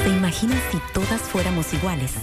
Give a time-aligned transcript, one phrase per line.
[0.04, 2.14] ¿Se imaginan si todas fuéramos iguales?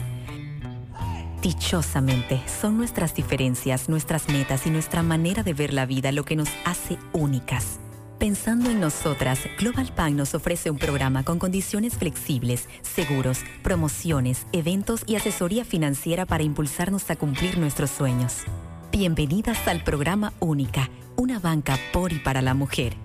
[1.43, 6.37] Dichosamente, son nuestras diferencias, nuestras metas y nuestra manera de ver la vida lo que
[6.37, 7.81] nos hace únicas.
[8.25, 15.03] Pensando en nosotras, Global Bank nos ofrece un programa con condiciones flexibles, seguros, promociones, eventos
[15.07, 18.45] y asesoría financiera para impulsarnos a cumplir nuestros sueños.
[18.91, 22.97] Bienvenidas al programa Única, una banca por y para la mujer.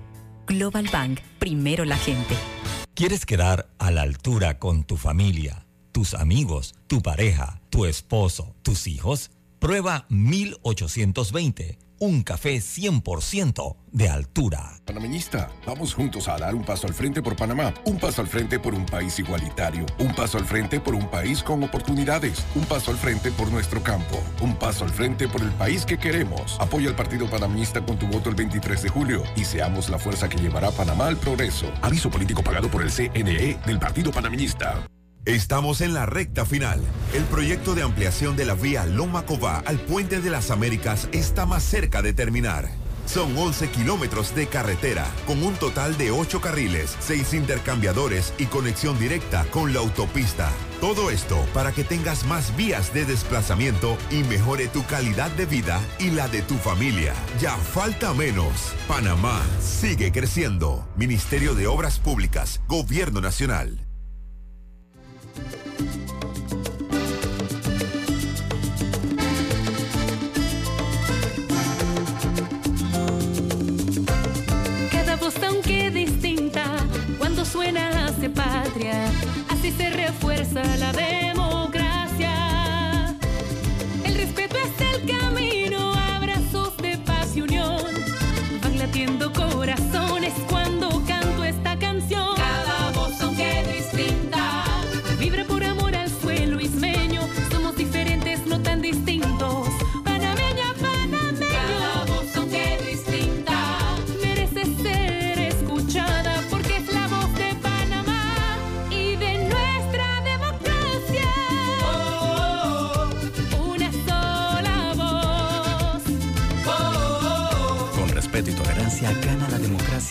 [0.47, 2.37] Global Bank, primero la gente.
[2.93, 8.87] ¿Quieres quedar a la altura con tu familia, tus amigos, tu pareja, tu esposo, tus
[8.87, 9.31] hijos?
[9.59, 14.79] Prueba 1820 un café 100% de altura.
[14.85, 18.59] Panameñista, vamos juntos a dar un paso al frente por Panamá, un paso al frente
[18.59, 22.91] por un país igualitario, un paso al frente por un país con oportunidades, un paso
[22.91, 26.57] al frente por nuestro campo, un paso al frente por el país que queremos.
[26.59, 30.29] Apoya al Partido Panameñista con tu voto el 23 de julio y seamos la fuerza
[30.29, 31.71] que llevará a Panamá al progreso.
[31.81, 34.83] Aviso político pagado por el CNE del Partido Panameñista.
[35.25, 36.81] Estamos en la recta final.
[37.13, 41.45] El proyecto de ampliación de la vía Loma Cová al Puente de las Américas está
[41.45, 42.69] más cerca de terminar.
[43.05, 48.99] Son 11 kilómetros de carretera, con un total de 8 carriles, 6 intercambiadores y conexión
[48.99, 50.51] directa con la autopista.
[50.79, 55.81] Todo esto para que tengas más vías de desplazamiento y mejore tu calidad de vida
[55.97, 57.13] y la de tu familia.
[57.41, 58.73] Ya falta menos.
[58.87, 60.87] Panamá sigue creciendo.
[60.95, 63.88] Ministerio de Obras Públicas, Gobierno Nacional.
[80.53, 81.18] Democracia.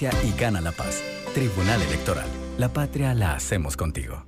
[0.01, 1.03] Y gana la paz.
[1.35, 2.29] Tribunal Electoral.
[2.57, 4.25] La patria la hacemos contigo.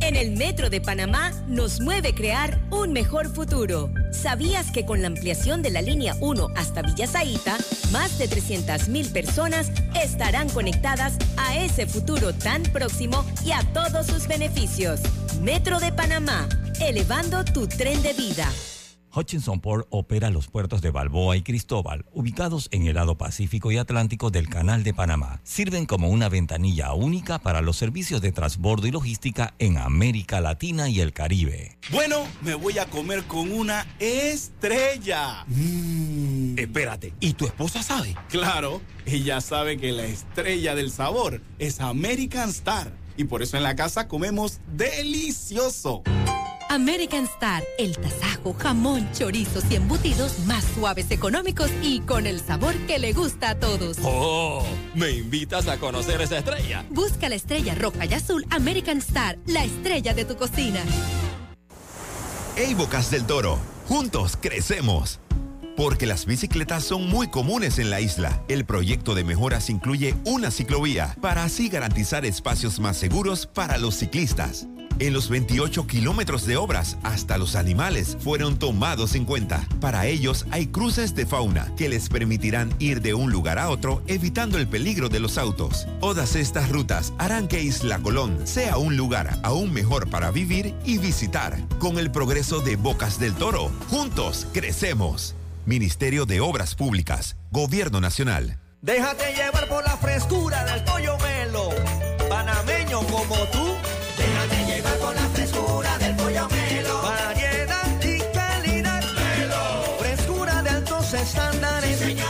[0.00, 3.90] En el Metro de Panamá nos mueve crear un mejor futuro.
[4.12, 7.56] ¿Sabías que con la ampliación de la línea 1 hasta Villa Zaita,
[7.90, 14.28] más de 300.000 personas estarán conectadas a ese futuro tan próximo y a todos sus
[14.28, 15.00] beneficios?
[15.40, 16.48] Metro de Panamá,
[16.80, 18.48] elevando tu tren de vida.
[19.14, 23.78] Hutchinson Port opera los puertos de Balboa y Cristóbal, ubicados en el lado Pacífico y
[23.78, 25.40] Atlántico del Canal de Panamá.
[25.44, 30.88] Sirven como una ventanilla única para los servicios de transbordo y logística en América Latina
[30.88, 31.78] y el Caribe.
[31.92, 35.46] Bueno, me voy a comer con una estrella.
[36.56, 38.16] Espérate, ¿y tu esposa sabe?
[38.28, 42.92] Claro, ella sabe que la estrella del sabor es American Star.
[43.16, 46.02] Y por eso en la casa comemos delicioso.
[46.68, 52.74] American Star, el tasajo, jamón, chorizos y embutidos más suaves, económicos y con el sabor
[52.86, 53.98] que le gusta a todos.
[54.02, 54.64] ¡Oh!
[54.94, 56.84] ¿Me invitas a conocer esa estrella?
[56.90, 60.80] Busca la estrella roja y azul American Star, la estrella de tu cocina.
[62.56, 63.58] Hey Bocas del Toro,
[63.88, 65.20] juntos crecemos.
[65.76, 68.44] Porque las bicicletas son muy comunes en la isla.
[68.46, 73.96] El proyecto de mejoras incluye una ciclovía para así garantizar espacios más seguros para los
[73.96, 74.68] ciclistas.
[75.00, 79.66] En los 28 kilómetros de obras, hasta los animales fueron tomados en cuenta.
[79.80, 84.02] Para ellos hay cruces de fauna que les permitirán ir de un lugar a otro
[84.06, 85.88] evitando el peligro de los autos.
[86.00, 90.98] Todas estas rutas harán que Isla Colón sea un lugar aún mejor para vivir y
[90.98, 91.58] visitar.
[91.80, 95.34] Con el progreso de Bocas del Toro, juntos crecemos.
[95.66, 98.60] Ministerio de Obras Públicas, Gobierno Nacional.
[98.80, 101.70] Déjate llevar por la frescura del pollo melo,
[102.28, 103.83] panameño como tú.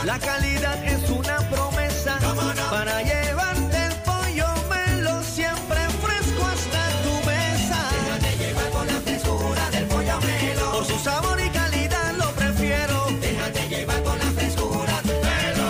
[0.05, 2.17] La calidad es una promesa
[2.71, 7.89] para llevarte el pollo melo siempre fresco hasta tu mesa.
[7.91, 10.71] Déjate llevar con la frescura del pollo melo.
[10.71, 13.07] Por su sabor y calidad lo prefiero.
[13.19, 15.67] Déjate llevar con la frescura del melo.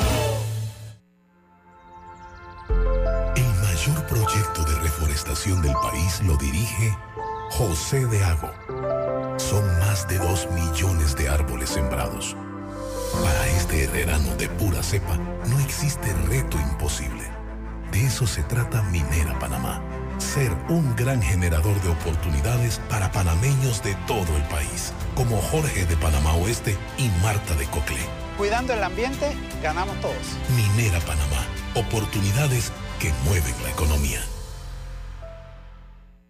[3.35, 6.95] El mayor proyecto de reforestación del país lo dirige
[7.49, 8.51] José de Ago.
[9.39, 12.35] Son más de dos millones de árboles sembrados.
[13.23, 15.17] Para este herrerano de pura cepa,
[15.47, 17.23] no existe reto imposible.
[17.91, 19.81] De eso se trata Minera Panamá.
[20.17, 25.97] Ser un gran generador de oportunidades para panameños de todo el país, como Jorge de
[25.97, 28.05] Panamá Oeste y Marta de Coclé.
[28.37, 30.15] Cuidando el ambiente, ganamos todos.
[30.55, 31.45] Minera Panamá.
[31.75, 34.21] Oportunidades que mueven la economía.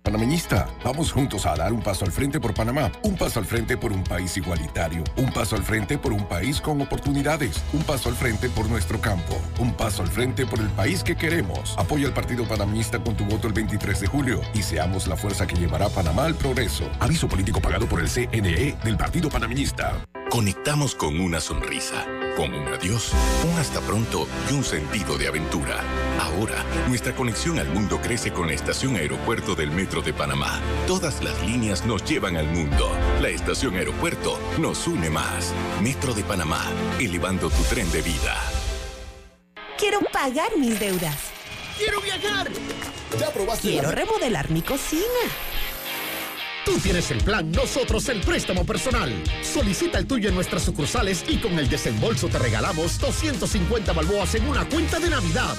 [0.05, 3.75] Panameñista, vamos juntos a dar un paso al frente por Panamá, un paso al frente
[3.75, 8.09] por un país igualitario, un paso al frente por un país con oportunidades, un paso
[8.09, 11.75] al frente por nuestro campo, un paso al frente por el país que queremos.
[11.79, 15.47] Apoya al Partido Panameñista con tu voto el 23 de julio y seamos la fuerza
[15.47, 16.87] que llevará a Panamá al progreso.
[16.99, 20.05] Aviso político pagado por el CNE del Partido Panameñista.
[20.35, 22.05] Conectamos con una sonrisa,
[22.35, 23.13] con un adiós,
[23.49, 25.81] un hasta pronto y un sentido de aventura.
[26.19, 30.59] Ahora, nuestra conexión al mundo crece con la estación aeropuerto del Metro de Panamá.
[30.87, 32.91] Todas las líneas nos llevan al mundo.
[33.21, 35.53] La estación aeropuerto nos une más.
[35.81, 38.35] Metro de Panamá, elevando tu tren de vida.
[39.77, 41.15] Quiero pagar mis deudas.
[41.77, 42.49] ¡Quiero viajar!
[43.17, 45.01] ¿Ya probaste Quiero la- remodelar mi cocina.
[46.65, 49.13] Tú tienes el plan, nosotros el préstamo personal.
[49.43, 54.47] Solicita el tuyo en nuestras sucursales y con el desembolso te regalamos 250 balboas en
[54.47, 55.55] una cuenta de Navidad.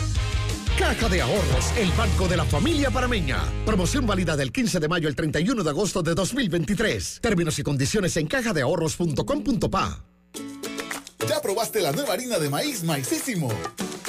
[0.76, 3.38] Caja de Ahorros, el banco de la familia parameña.
[3.64, 7.20] Promoción válida del 15 de mayo al 31 de agosto de 2023.
[7.22, 10.04] Términos y condiciones en cajadeahorros.com.pa.
[11.28, 13.48] ¿Ya probaste la nueva harina de maíz maicísimo?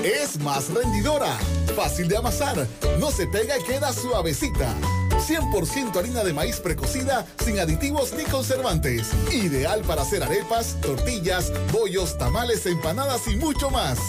[0.03, 1.37] Es más rendidora,
[1.75, 2.67] fácil de amasar,
[2.99, 4.75] no se pega y queda suavecita.
[5.19, 9.11] 100% harina de maíz precocida sin aditivos ni conservantes.
[9.31, 13.99] Ideal para hacer arepas, tortillas, bollos, tamales, empanadas y mucho más.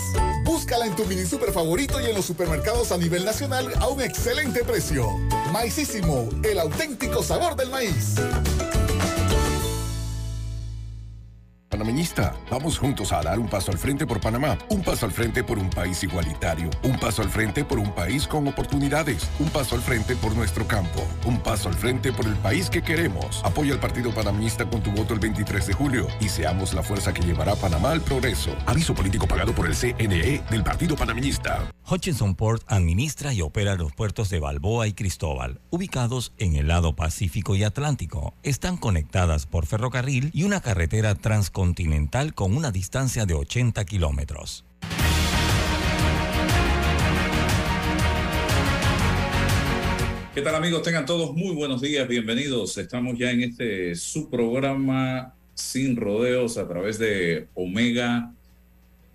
[0.44, 4.00] Búscala en tu mini super favorito y en los supermercados a nivel nacional a un
[4.00, 5.08] excelente precio.
[5.52, 8.14] Maicísimo, el auténtico sabor del maíz.
[11.68, 15.44] Panameñista, vamos juntos a dar un paso al frente por Panamá, un paso al frente
[15.44, 19.74] por un país igualitario, un paso al frente por un país con oportunidades, un paso
[19.74, 23.42] al frente por nuestro campo, un paso al frente por el país que queremos.
[23.44, 27.12] Apoya al Partido Panameñista con tu voto el 23 de julio y seamos la fuerza
[27.12, 28.56] que llevará a Panamá al progreso.
[28.64, 31.70] Aviso político pagado por el CNE del Partido Panameñista.
[31.90, 36.96] Hutchinson Port administra y opera los puertos de Balboa y Cristóbal, ubicados en el lado
[36.96, 38.34] Pacífico y Atlántico.
[38.42, 41.57] Están conectadas por ferrocarril y una carretera transcontinental
[42.34, 44.64] con una distancia de 80 kilómetros.
[50.32, 50.82] ¿Qué tal amigos?
[50.82, 52.78] Tengan todos muy buenos días, bienvenidos.
[52.78, 58.32] Estamos ya en este subprograma Sin Rodeos a través de Omega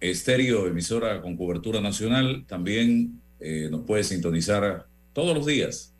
[0.02, 2.44] Estéreo, emisora con cobertura nacional.
[2.46, 5.94] También eh, nos puede sintonizar todos los días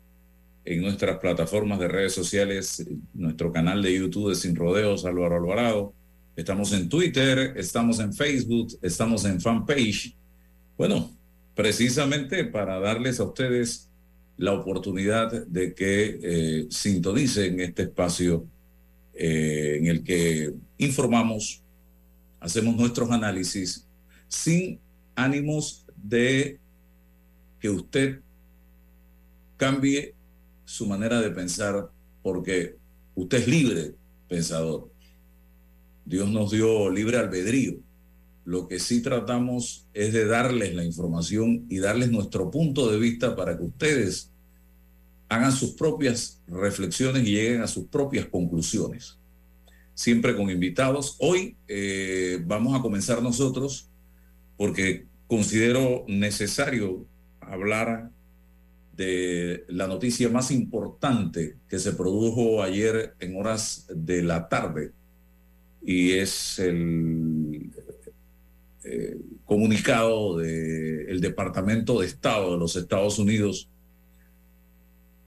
[0.66, 5.94] en nuestras plataformas de redes sociales, nuestro canal de YouTube de Sin Rodeos, Álvaro Alvarado.
[6.36, 10.16] Estamos en Twitter, estamos en Facebook, estamos en fanpage.
[10.76, 11.12] Bueno,
[11.54, 13.88] precisamente para darles a ustedes
[14.36, 18.46] la oportunidad de que eh, sintonicen este espacio
[19.14, 21.62] eh, en el que informamos,
[22.40, 23.86] hacemos nuestros análisis
[24.26, 24.80] sin
[25.14, 26.58] ánimos de
[27.60, 28.20] que usted
[29.56, 30.14] cambie
[30.64, 31.88] su manera de pensar
[32.24, 32.76] porque
[33.14, 33.94] usted es libre
[34.28, 34.93] pensador.
[36.04, 37.76] Dios nos dio libre albedrío.
[38.44, 43.34] Lo que sí tratamos es de darles la información y darles nuestro punto de vista
[43.34, 44.30] para que ustedes
[45.30, 49.18] hagan sus propias reflexiones y lleguen a sus propias conclusiones.
[49.94, 51.16] Siempre con invitados.
[51.20, 53.88] Hoy eh, vamos a comenzar nosotros
[54.58, 57.06] porque considero necesario
[57.40, 58.10] hablar
[58.94, 64.92] de la noticia más importante que se produjo ayer en horas de la tarde
[65.84, 67.70] y es el
[68.84, 73.68] eh, comunicado del Departamento de Estado de los Estados Unidos,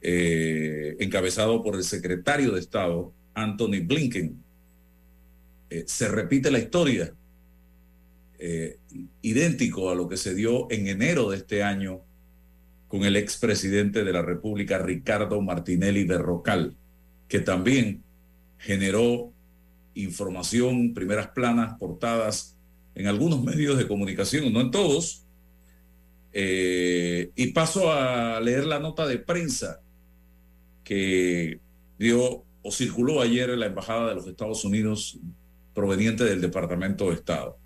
[0.02, 4.44] eh, encabezado por el secretario de Estado, Anthony Blinken.
[5.70, 7.14] Eh, se repite la historia,
[9.24, 12.02] idéntico a lo que se dio en enero de este año
[12.88, 16.76] con el expresidente de la República, Ricardo Martinelli Berrocal,
[17.28, 18.04] que también
[18.60, 19.34] generó
[20.04, 22.58] información, primeras planas, portadas
[22.96, 25.24] en algunos medios de comunicación, no en todos.
[26.34, 29.82] Eh, y paso a leer la nota de prensa
[30.84, 31.60] que
[31.98, 35.20] dio o circuló ayer en la Embajada de los Estados Unidos
[35.74, 37.58] proveniente del Departamento de Estado.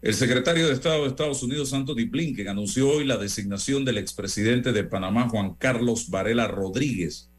[0.00, 4.72] El secretario de Estado de Estados Unidos, Anthony Blinken, anunció hoy la designación del expresidente
[4.72, 7.30] de Panamá, Juan Carlos Varela Rodríguez,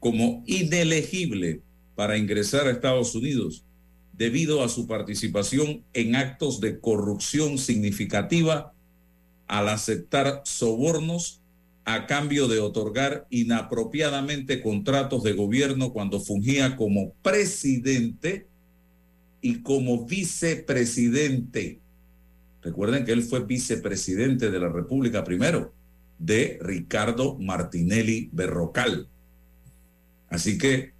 [0.00, 1.62] como inelegible
[2.00, 3.62] para ingresar a Estados Unidos
[4.14, 8.72] debido a su participación en actos de corrupción significativa
[9.46, 11.42] al aceptar sobornos
[11.84, 18.46] a cambio de otorgar inapropiadamente contratos de gobierno cuando fungía como presidente
[19.42, 21.80] y como vicepresidente
[22.62, 25.74] Recuerden que él fue vicepresidente de la República primero,
[26.18, 29.06] de Ricardo Martinelli Berrocal.
[30.30, 30.98] Así que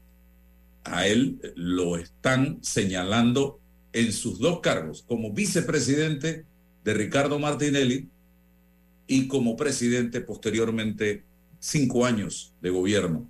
[0.84, 3.60] a él lo están señalando
[3.92, 6.44] en sus dos cargos, como vicepresidente
[6.84, 8.08] de Ricardo Martinelli
[9.06, 11.25] y como presidente posteriormente
[11.58, 13.28] cinco años de gobierno.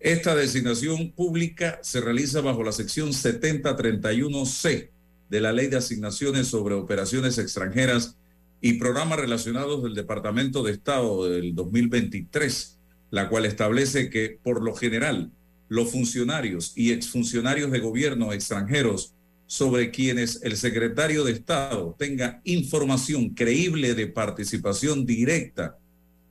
[0.00, 4.90] Esta designación pública se realiza bajo la sección 7031C
[5.28, 8.16] de la Ley de Asignaciones sobre Operaciones Extranjeras
[8.60, 12.78] y programas relacionados del Departamento de Estado del 2023,
[13.10, 15.30] la cual establece que, por lo general,
[15.68, 19.14] los funcionarios y exfuncionarios de gobierno extranjeros
[19.46, 25.78] sobre quienes el secretario de Estado tenga información creíble de participación directa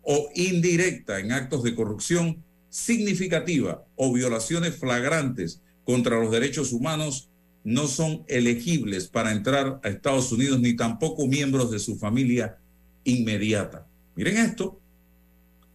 [0.04, 7.30] o indirecta en actos de corrupción significativa o violaciones flagrantes contra los derechos humanos
[7.64, 12.58] no son elegibles para entrar a Estados Unidos ni tampoco miembros de su familia
[13.04, 13.86] inmediata.
[14.16, 14.80] Miren esto,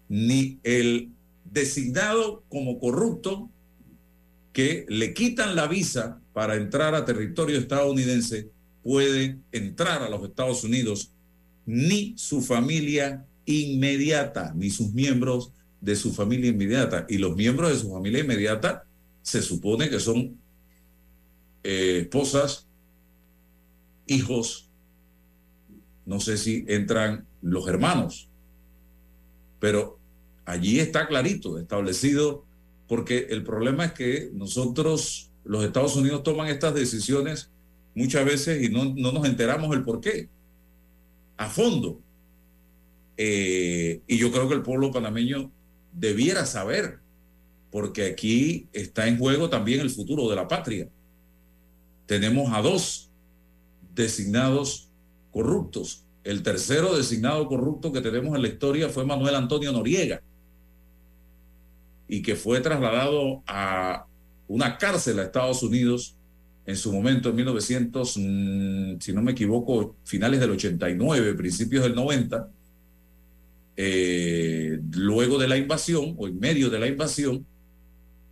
[0.09, 1.11] ni el
[1.45, 3.51] designado como corrupto
[4.53, 8.51] que le quitan la visa para entrar a territorio estadounidense
[8.83, 11.13] puede entrar a los Estados Unidos,
[11.65, 17.07] ni su familia inmediata, ni sus miembros de su familia inmediata.
[17.09, 18.85] Y los miembros de su familia inmediata
[19.23, 20.37] se supone que son
[21.63, 22.67] eh, esposas,
[24.07, 24.69] hijos,
[26.05, 28.29] no sé si entran los hermanos,
[29.61, 29.99] pero
[30.53, 32.45] allí está clarito, establecido,
[32.89, 37.51] porque el problema es que nosotros, los Estados Unidos, toman estas decisiones
[37.95, 40.29] muchas veces y no, nos enteramos el por qué,
[41.37, 42.01] a fondo.
[43.17, 45.51] Eh, y yo creo que el pueblo panameño
[45.93, 46.99] debiera saber,
[47.71, 50.89] porque aquí está en juego también el futuro de la patria
[52.13, 53.09] tenemos a dos
[53.95, 54.91] designados
[55.31, 56.05] corruptos.
[56.25, 60.23] El tercero designado corrupto que tenemos en la historia fue Manuel Antonio Noriega
[62.13, 64.05] y que fue trasladado a
[64.47, 66.15] una cárcel a Estados Unidos
[66.67, 71.95] en su momento en 1900, mm, si no me equivoco, finales del 89, principios del
[71.95, 72.51] 90,
[73.79, 77.47] eh, luego de la invasión o en medio de la invasión,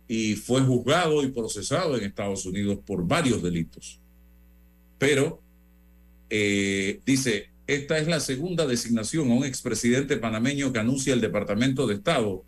[0.07, 3.99] y fue juzgado y procesado en Estados Unidos por varios delitos.
[4.99, 5.41] Pero,
[6.29, 11.87] eh, dice, esta es la segunda designación a un expresidente panameño que anuncia el Departamento
[11.87, 12.45] de Estado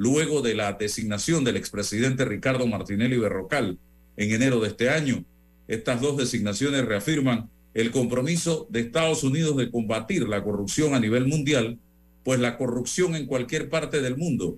[0.00, 3.76] luego de la designación del expresidente Ricardo Martinelli Berrocal
[4.16, 5.26] en enero de este año.
[5.68, 11.26] Estas dos designaciones reafirman el compromiso de Estados Unidos de combatir la corrupción a nivel
[11.26, 11.78] mundial,
[12.24, 14.56] pues la corrupción en cualquier parte del mundo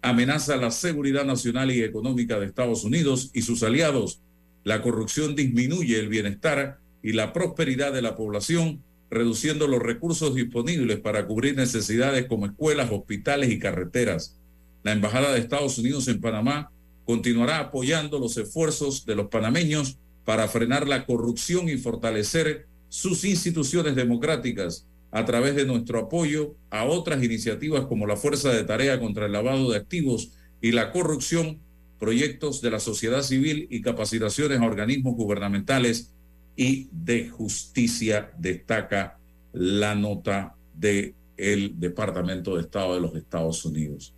[0.00, 4.20] amenaza la seguridad nacional y económica de Estados Unidos y sus aliados.
[4.62, 11.00] La corrupción disminuye el bienestar y la prosperidad de la población, reduciendo los recursos disponibles
[11.00, 14.38] para cubrir necesidades como escuelas, hospitales y carreteras.
[14.84, 16.70] La Embajada de Estados Unidos en Panamá
[17.06, 23.96] continuará apoyando los esfuerzos de los panameños para frenar la corrupción y fortalecer sus instituciones
[23.96, 29.24] democráticas a través de nuestro apoyo a otras iniciativas como la Fuerza de Tarea contra
[29.24, 31.60] el Lavado de Activos y la Corrupción,
[31.98, 36.12] proyectos de la sociedad civil y capacitaciones a organismos gubernamentales
[36.56, 39.18] y de justicia, destaca
[39.52, 44.13] la nota del el Departamento de Estado de los Estados Unidos.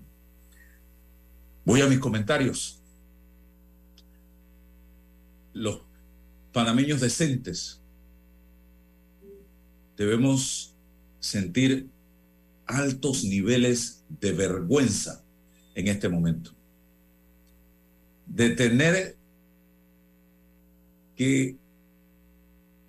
[1.67, 2.81] Voy a mis comentarios.
[5.53, 5.83] Los
[6.53, 7.81] panameños decentes
[9.97, 10.77] debemos
[11.19, 11.91] sentir
[12.67, 15.25] altos niveles de vergüenza
[15.75, 16.53] en este momento.
[18.27, 19.17] De tener
[21.17, 21.57] que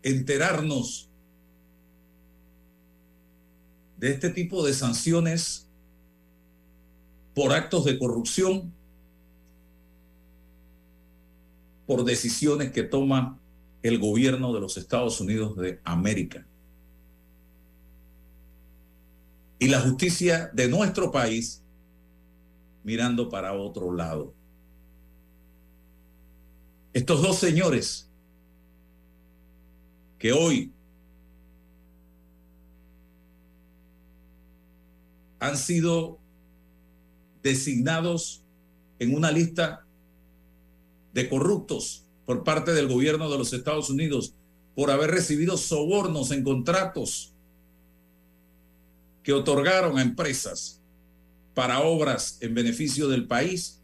[0.04, 1.10] enterarnos
[3.98, 5.67] de este tipo de sanciones
[7.38, 8.74] por actos de corrupción,
[11.86, 13.40] por decisiones que toma
[13.84, 16.48] el gobierno de los Estados Unidos de América.
[19.60, 21.62] Y la justicia de nuestro país
[22.84, 24.34] mirando para otro lado.
[26.92, 28.10] Estos dos señores
[30.18, 30.74] que hoy
[35.40, 36.18] han sido
[37.48, 38.44] designados
[39.00, 39.86] en una lista
[41.14, 44.34] de corruptos por parte del gobierno de los Estados Unidos
[44.76, 47.34] por haber recibido sobornos en contratos
[49.24, 50.82] que otorgaron a empresas
[51.54, 53.82] para obras en beneficio del país,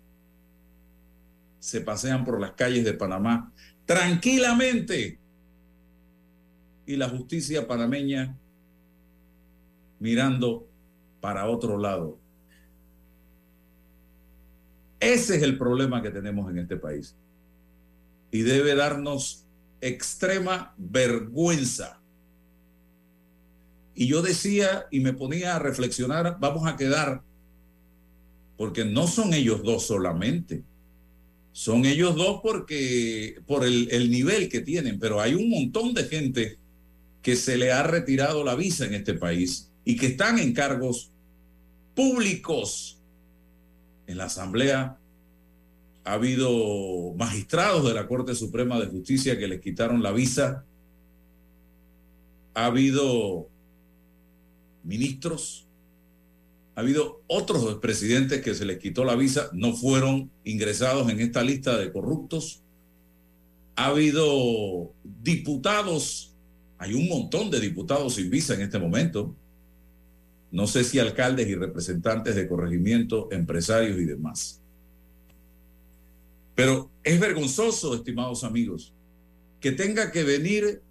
[1.60, 3.52] se pasean por las calles de Panamá
[3.86, 5.20] tranquilamente
[6.86, 8.38] y la justicia panameña
[10.00, 10.68] mirando
[11.22, 12.23] para otro lado.
[15.04, 17.16] Ese es el problema que tenemos en este país.
[18.32, 19.46] Y debe darnos
[19.82, 22.00] extrema vergüenza.
[23.96, 27.22] Y yo decía y me ponía a reflexionar, vamos a quedar,
[28.58, 30.64] porque no son ellos dos solamente.
[31.52, 36.06] Son ellos dos porque por el, el nivel que tienen, pero hay un montón de
[36.06, 36.58] gente
[37.22, 41.12] que se le ha retirado la visa en este país y que están en cargos
[41.96, 43.00] públicos.
[44.08, 44.98] En la Asamblea
[46.06, 50.66] ha habido magistrados de la Corte Suprema de Justicia que les quitaron la visa.
[52.54, 53.50] Ha habido
[54.84, 55.68] ministros.
[56.76, 61.44] Ha habido otros presidentes que se les quitó la visa, no fueron ingresados en esta
[61.44, 62.64] lista de corruptos.
[63.76, 66.36] Ha habido diputados,
[66.78, 69.36] hay un montón de diputados sin visa en este momento
[70.54, 74.62] no sé si alcaldes y representantes de corregimiento, empresarios y demás.
[76.54, 78.94] Pero es vergonzoso, estimados amigos,
[79.60, 80.84] que tenga que venir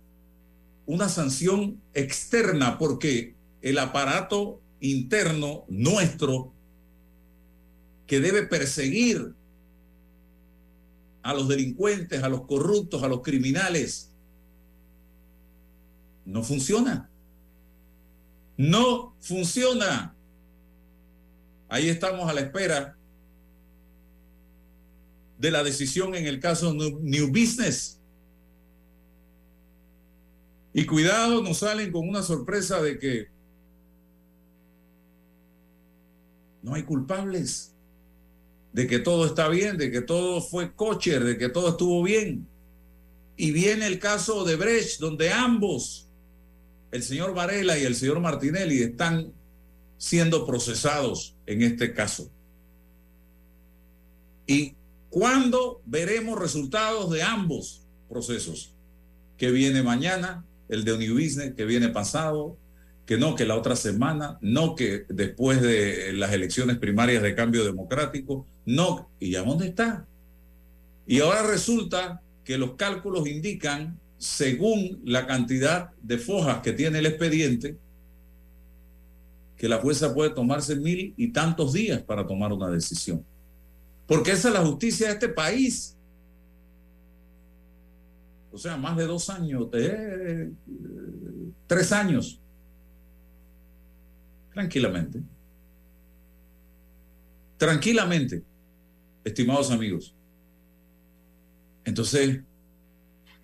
[0.84, 6.52] una sanción externa porque el aparato interno nuestro
[8.08, 9.32] que debe perseguir
[11.22, 14.10] a los delincuentes, a los corruptos, a los criminales,
[16.24, 17.11] no funciona
[18.56, 20.16] no funciona.
[21.68, 22.96] Ahí estamos a la espera
[25.38, 27.98] de la decisión en el caso New Business.
[30.74, 33.28] Y cuidado, nos salen con una sorpresa de que
[36.62, 37.74] no hay culpables,
[38.72, 42.46] de que todo está bien, de que todo fue cocher, de que todo estuvo bien.
[43.36, 46.08] Y viene el caso de Brecht, donde ambos
[46.92, 49.32] el señor Varela y el señor Martinelli están
[49.96, 52.30] siendo procesados en este caso.
[54.46, 54.74] ¿Y
[55.08, 58.74] cuándo veremos resultados de ambos procesos?
[59.38, 62.58] Que viene mañana, el de New Business, que viene pasado,
[63.06, 67.64] que no, que la otra semana, no, que después de las elecciones primarias de cambio
[67.64, 70.06] democrático, no, ¿y a dónde está?
[71.06, 77.06] Y ahora resulta que los cálculos indican según la cantidad de fojas que tiene el
[77.06, 77.76] expediente,
[79.56, 83.24] que la jueza puede tomarse mil y tantos días para tomar una decisión.
[84.06, 85.96] Porque esa es la justicia de este país.
[88.52, 90.52] O sea, más de dos años, eh,
[91.66, 92.40] tres años.
[94.54, 95.20] Tranquilamente.
[97.56, 98.44] Tranquilamente,
[99.24, 100.14] estimados amigos.
[101.84, 102.40] Entonces,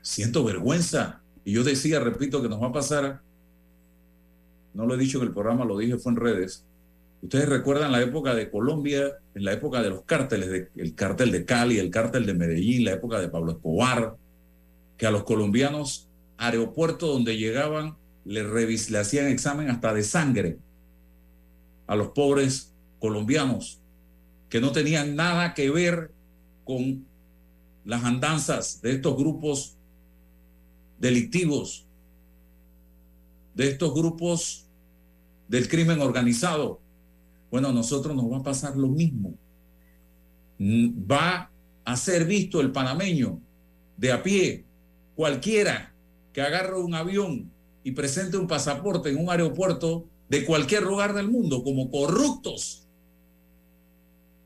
[0.08, 1.20] siento vergüenza.
[1.44, 3.20] Y yo decía, repito, que nos va a pasar,
[4.72, 6.64] no lo he dicho en el programa, lo dije, fue en redes.
[7.20, 11.44] Ustedes recuerdan la época de Colombia, en la época de los cárteles, el cártel de
[11.44, 14.16] Cali, el cártel de Medellín, la época de Pablo Escobar,
[14.96, 20.58] que a los colombianos, aeropuertos donde llegaban, le, revis, le hacían examen hasta de sangre
[21.86, 23.80] a los pobres colombianos
[24.48, 26.12] que no tenían nada que ver
[26.64, 27.04] con
[27.84, 29.77] las andanzas de estos grupos
[30.98, 31.86] delictivos,
[33.54, 34.66] de estos grupos
[35.48, 36.80] del crimen organizado.
[37.50, 39.34] Bueno, a nosotros nos va a pasar lo mismo.
[40.60, 41.50] Va
[41.84, 43.40] a ser visto el panameño
[43.96, 44.64] de a pie,
[45.16, 45.92] cualquiera
[46.32, 47.50] que agarre un avión
[47.82, 52.86] y presente un pasaporte en un aeropuerto de cualquier lugar del mundo como corruptos.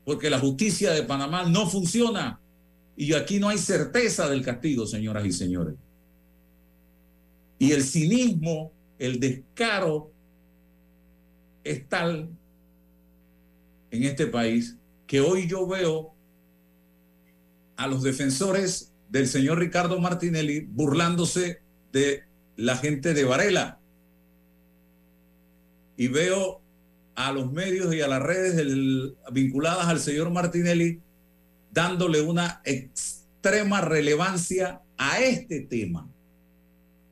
[0.05, 2.39] Porque la justicia de Panamá no funciona
[2.95, 5.75] y aquí no hay certeza del castigo, señoras y señores.
[7.63, 10.11] Y el cinismo, el descaro
[11.63, 12.29] es tal
[13.89, 14.75] en este país
[15.07, 16.13] que hoy yo veo
[17.77, 21.61] a los defensores del señor Ricardo Martinelli burlándose
[21.93, 22.23] de
[22.57, 23.79] la gente de Varela.
[25.95, 26.59] Y veo
[27.15, 30.99] a los medios y a las redes vinculadas al señor Martinelli
[31.71, 36.12] dándole una extrema relevancia a este tema.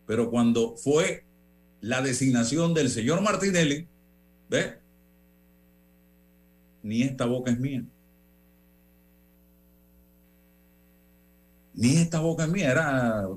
[0.06, 1.24] Pero cuando fue
[1.82, 3.88] la designación del señor Martinelli,
[4.50, 4.80] ¿ve?
[6.84, 7.84] Ni esta boca es mía.
[11.74, 12.72] Ni esta boca es mía.
[12.72, 13.28] Era,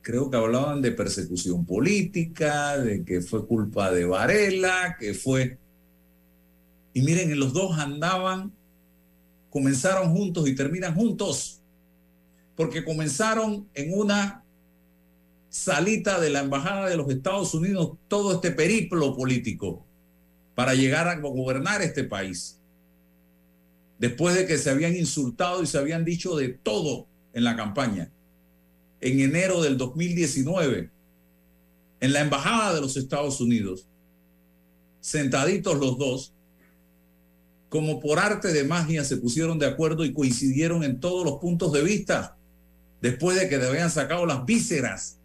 [0.00, 5.58] creo que hablaban de persecución política, de que fue culpa de Varela, que fue...
[6.94, 8.52] Y miren, los dos andaban,
[9.50, 11.60] comenzaron juntos y terminan juntos,
[12.54, 14.41] porque comenzaron en una
[15.52, 19.84] salita de la Embajada de los Estados Unidos todo este periplo político
[20.54, 22.58] para llegar a gobernar este país.
[23.98, 28.10] Después de que se habían insultado y se habían dicho de todo en la campaña.
[29.02, 30.90] En enero del 2019,
[32.00, 33.86] en la Embajada de los Estados Unidos,
[35.00, 36.32] sentaditos los dos,
[37.68, 41.72] como por arte de magia se pusieron de acuerdo y coincidieron en todos los puntos
[41.72, 42.38] de vista,
[43.02, 45.18] después de que le habían sacado las vísceras.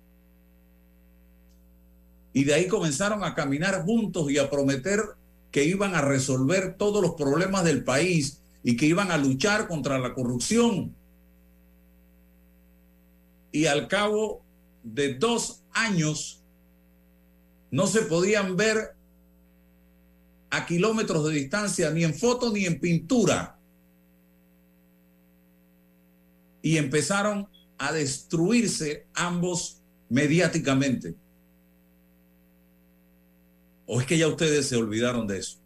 [2.37, 5.01] Y de ahí comenzaron a caminar juntos y a prometer
[5.49, 9.97] que iban a resolver todos los problemas del país y que iban a luchar contra
[9.97, 10.93] la corrupción.
[13.51, 14.43] Y al cabo
[14.83, 16.43] de dos años
[17.71, 18.95] no se podían ver
[20.51, 23.57] a kilómetros de distancia, ni en foto ni en pintura.
[26.61, 27.47] Y empezaron
[27.79, 31.15] a destruirse ambos mediáticamente.
[33.87, 35.57] ¿O es que ya ustedes se olvidaron de eso?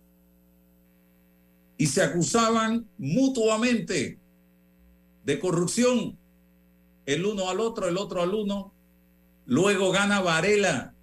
[1.77, 4.19] Y se acusaban mutuamente
[5.25, 6.17] de corrupción,
[7.07, 8.71] el uno al otro, el otro al uno.
[9.47, 10.93] Luego gana Varela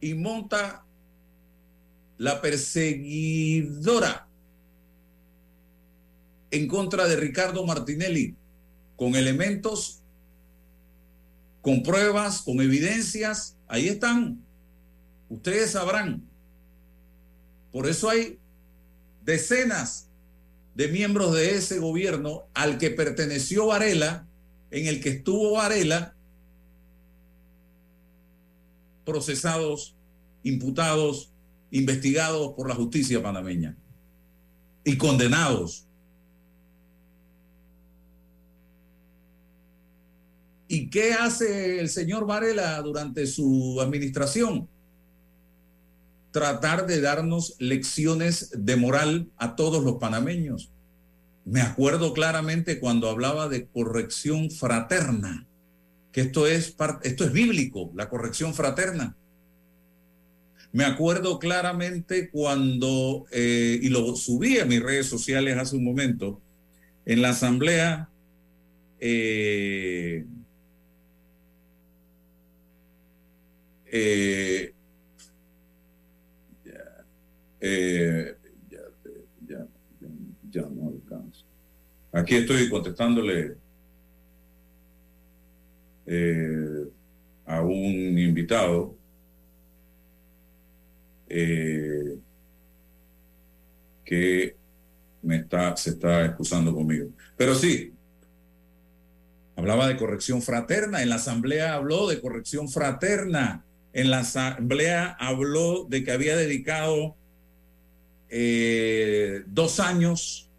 [0.00, 0.84] y monta
[2.18, 4.28] la perseguidora
[6.50, 8.36] en contra de Ricardo Martinelli
[8.96, 10.02] con elementos,
[11.62, 13.56] con pruebas, con evidencias.
[13.66, 14.43] Ahí están.
[15.28, 16.22] Ustedes sabrán.
[17.72, 18.38] Por eso hay
[19.24, 20.08] decenas
[20.74, 24.26] de miembros de ese gobierno al que perteneció Varela,
[24.70, 26.14] en el que estuvo Varela,
[29.04, 29.94] procesados,
[30.42, 31.32] imputados,
[31.70, 33.76] investigados por la justicia panameña
[34.84, 35.86] y condenados.
[40.66, 44.68] ¿Y qué hace el señor Varela durante su administración?
[46.34, 50.72] Tratar de darnos lecciones de moral a todos los panameños.
[51.44, 55.46] Me acuerdo claramente cuando hablaba de corrección fraterna,
[56.10, 59.16] que esto es, esto es bíblico, la corrección fraterna.
[60.72, 66.40] Me acuerdo claramente cuando, eh, y lo subí a mis redes sociales hace un momento,
[67.06, 68.08] en la asamblea
[68.98, 70.26] eh,
[73.86, 74.74] eh,
[77.66, 78.36] eh,
[78.68, 78.80] ya,
[79.48, 79.66] ya,
[80.50, 81.46] ya, no alcanzo.
[82.12, 83.56] Aquí estoy contestándole
[86.04, 86.84] eh,
[87.46, 88.94] a un invitado
[91.26, 92.18] eh,
[94.04, 94.56] que
[95.22, 97.08] me está, se está excusando conmigo.
[97.34, 97.94] Pero sí,
[99.56, 105.84] hablaba de corrección fraterna, en la asamblea habló de corrección fraterna, en la asamblea habló
[105.84, 107.16] de que había dedicado
[108.36, 110.50] eh, dos años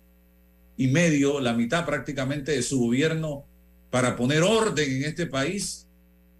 [0.77, 3.43] y medio, la mitad prácticamente de su gobierno,
[3.89, 5.85] para poner orden en este país,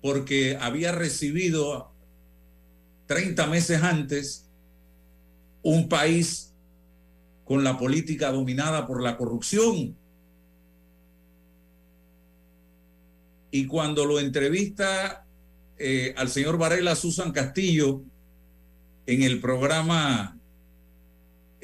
[0.02, 1.91] porque había recibido
[3.08, 4.50] 30 meses antes
[5.62, 6.54] un país
[7.43, 9.93] con la política dominada por la corrupción.
[13.52, 15.26] Y cuando lo entrevista
[15.78, 18.04] eh, al señor Varela Susan Castillo
[19.06, 20.39] en el programa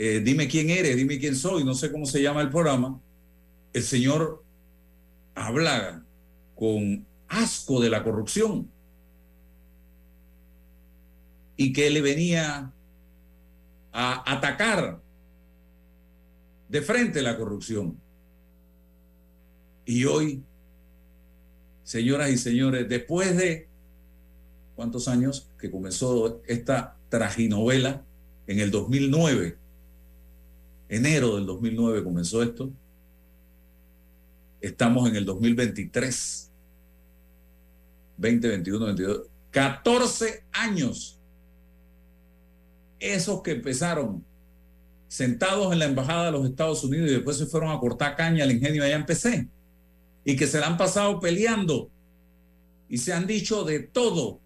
[0.04, 3.00] eh, Dime quién eres, dime quién soy, no sé cómo se llama el programa,
[3.72, 4.44] el señor
[5.36, 6.04] habla
[6.56, 8.68] con asco de la corrupción
[11.56, 12.74] y que le venía
[13.92, 15.00] a atacar
[16.68, 17.96] de frente la corrupción.
[19.86, 20.42] Y hoy,
[21.84, 23.68] señoras y señores, después de
[24.76, 28.04] cuántos años que comenzó esta traginovela,
[28.48, 29.61] en el 2009,
[30.92, 32.70] enero del 2009 comenzó esto,
[34.60, 36.52] estamos en el 2023.
[38.18, 39.22] 20, 21, 22.
[39.52, 41.18] 14 años.
[43.00, 44.24] Esos que empezaron
[45.08, 48.44] sentados en la embajada de los Estados Unidos y después se fueron a cortar caña
[48.44, 49.48] al ingenio allá en PC.
[50.26, 51.90] Y que se la han pasado peleando
[52.90, 54.42] y se han dicho de todo.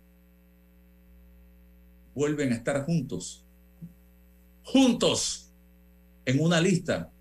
[2.13, 3.43] Vuelven a estar juntos.
[4.63, 5.44] Juntos
[6.25, 7.11] en una lista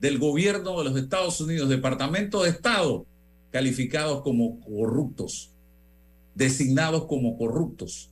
[0.00, 3.06] del gobierno de los Estados Unidos, Departamento de Estado,
[3.50, 5.50] calificados como corruptos,
[6.34, 8.10] designados como corruptos.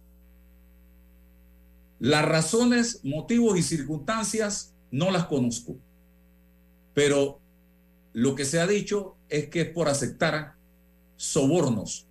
[1.99, 5.77] Las razones, motivos y circunstancias no las conozco,
[6.95, 7.41] pero
[8.13, 10.55] lo que se ha dicho es que es por aceptar
[11.17, 12.07] sobornos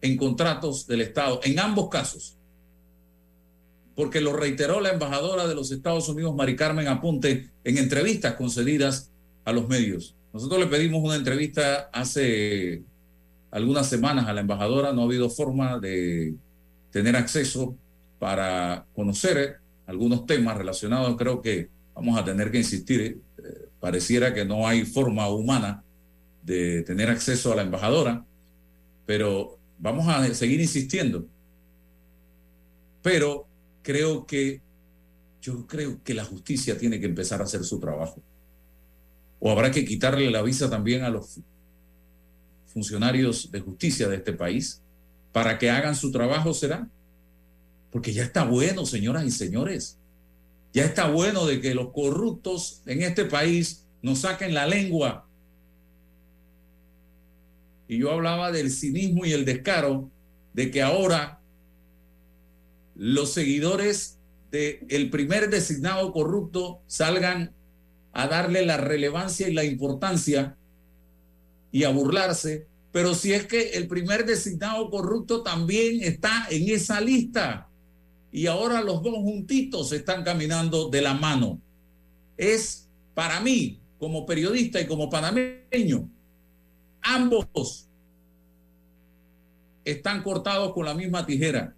[0.00, 2.37] en contratos del Estado, en ambos casos,
[3.98, 9.10] porque lo reiteró la embajadora de los Estados Unidos, Mari Carmen Apunte, en entrevistas concedidas
[9.44, 10.14] a los medios.
[10.32, 12.84] Nosotros le pedimos una entrevista hace
[13.50, 16.36] algunas semanas a la embajadora, no ha habido forma de
[16.92, 17.74] tener acceso
[18.20, 24.44] para conocer algunos temas relacionados, creo que vamos a tener que insistir, eh, pareciera que
[24.44, 25.82] no hay forma humana
[26.44, 28.24] de tener acceso a la embajadora,
[29.06, 31.26] pero vamos a seguir insistiendo.
[33.02, 33.47] Pero
[33.88, 34.60] creo que
[35.40, 38.22] yo creo que la justicia tiene que empezar a hacer su trabajo.
[39.40, 41.40] O habrá que quitarle la visa también a los
[42.66, 44.82] funcionarios de justicia de este país
[45.32, 46.86] para que hagan su trabajo, será.
[47.90, 49.96] Porque ya está bueno, señoras y señores.
[50.74, 55.26] Ya está bueno de que los corruptos en este país nos saquen la lengua.
[57.88, 60.10] Y yo hablaba del cinismo y el descaro
[60.52, 61.37] de que ahora
[62.98, 64.18] los seguidores
[64.50, 67.54] del el primer designado corrupto salgan
[68.12, 70.56] a darle la relevancia y la importancia
[71.70, 77.00] y a burlarse, pero si es que el primer designado corrupto también está en esa
[77.00, 77.68] lista
[78.32, 81.60] y ahora los dos juntitos están caminando de la mano.
[82.36, 86.10] Es para mí, como periodista y como panameño,
[87.00, 87.86] ambos
[89.84, 91.76] están cortados con la misma tijera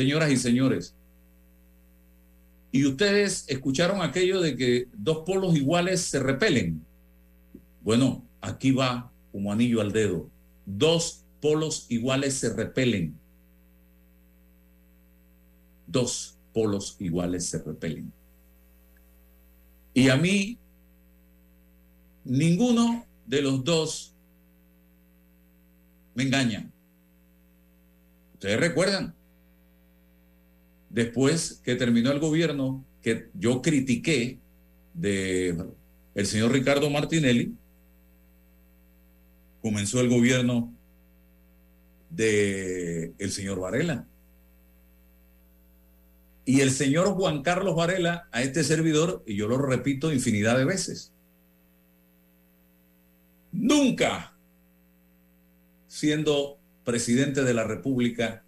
[0.00, 0.94] señoras y señores.
[2.72, 6.82] Y ustedes escucharon aquello de que dos polos iguales se repelen.
[7.82, 10.30] Bueno, aquí va como anillo al dedo.
[10.64, 13.14] Dos polos iguales se repelen.
[15.86, 18.10] Dos polos iguales se repelen.
[19.92, 20.58] Y a mí,
[22.24, 24.14] ninguno de los dos
[26.14, 26.70] me engaña.
[28.32, 29.14] Ustedes recuerdan,
[30.90, 34.38] después que terminó el gobierno que yo critiqué
[34.92, 35.56] de
[36.14, 37.54] el señor Ricardo Martinelli,
[39.62, 40.74] comenzó el gobierno
[42.10, 44.06] de el señor Varela.
[46.44, 50.64] Y el señor Juan Carlos Varela a este servidor, y yo lo repito infinidad de
[50.64, 51.12] veces,
[53.52, 54.36] nunca
[55.86, 58.44] siendo presidente de la República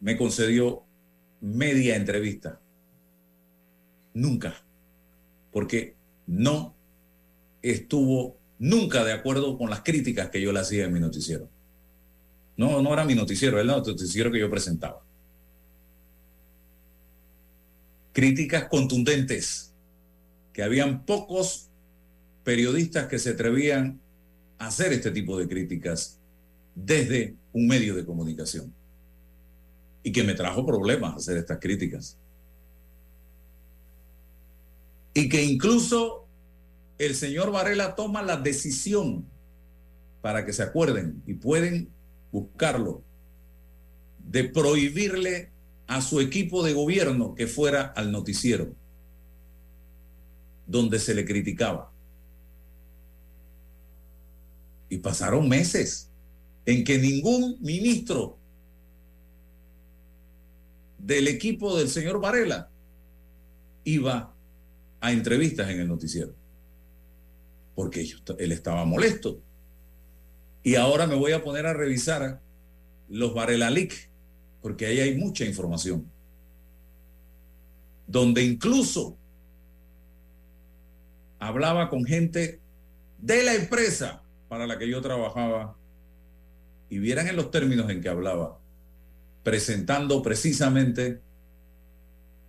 [0.00, 0.84] me concedió
[1.44, 2.58] media entrevista.
[4.14, 4.54] Nunca.
[5.52, 5.94] Porque
[6.26, 6.74] no
[7.60, 11.48] estuvo nunca de acuerdo con las críticas que yo le hacía en mi noticiero.
[12.56, 15.02] No, no era mi noticiero, era el noticiero que yo presentaba.
[18.12, 19.72] Críticas contundentes,
[20.52, 21.68] que habían pocos
[22.44, 24.00] periodistas que se atrevían
[24.58, 26.20] a hacer este tipo de críticas
[26.74, 28.72] desde un medio de comunicación
[30.04, 32.16] y que me trajo problemas hacer estas críticas.
[35.14, 36.26] Y que incluso
[36.98, 39.24] el señor Varela toma la decisión
[40.20, 41.88] para que se acuerden y pueden
[42.30, 43.02] buscarlo
[44.30, 45.50] de prohibirle
[45.86, 48.74] a su equipo de gobierno que fuera al noticiero
[50.66, 51.90] donde se le criticaba.
[54.88, 56.10] Y pasaron meses
[56.66, 58.38] en que ningún ministro
[61.04, 62.70] del equipo del señor Varela
[63.84, 64.34] iba
[65.00, 66.32] a entrevistas en el noticiero.
[67.74, 69.38] Porque él estaba molesto.
[70.62, 72.40] Y ahora me voy a poner a revisar
[73.10, 74.08] los Varela Leak,
[74.62, 76.10] porque ahí hay mucha información.
[78.06, 79.18] Donde incluso
[81.38, 82.60] hablaba con gente
[83.18, 85.76] de la empresa para la que yo trabajaba
[86.88, 88.58] y vieran en los términos en que hablaba
[89.44, 91.20] presentando precisamente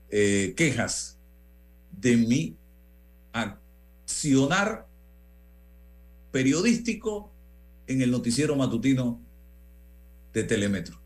[0.09, 1.19] eh, quejas
[1.91, 2.57] de mi
[3.33, 4.87] accionar
[6.31, 7.31] periodístico
[7.87, 9.21] en el noticiero matutino
[10.33, 10.99] de Telemetro.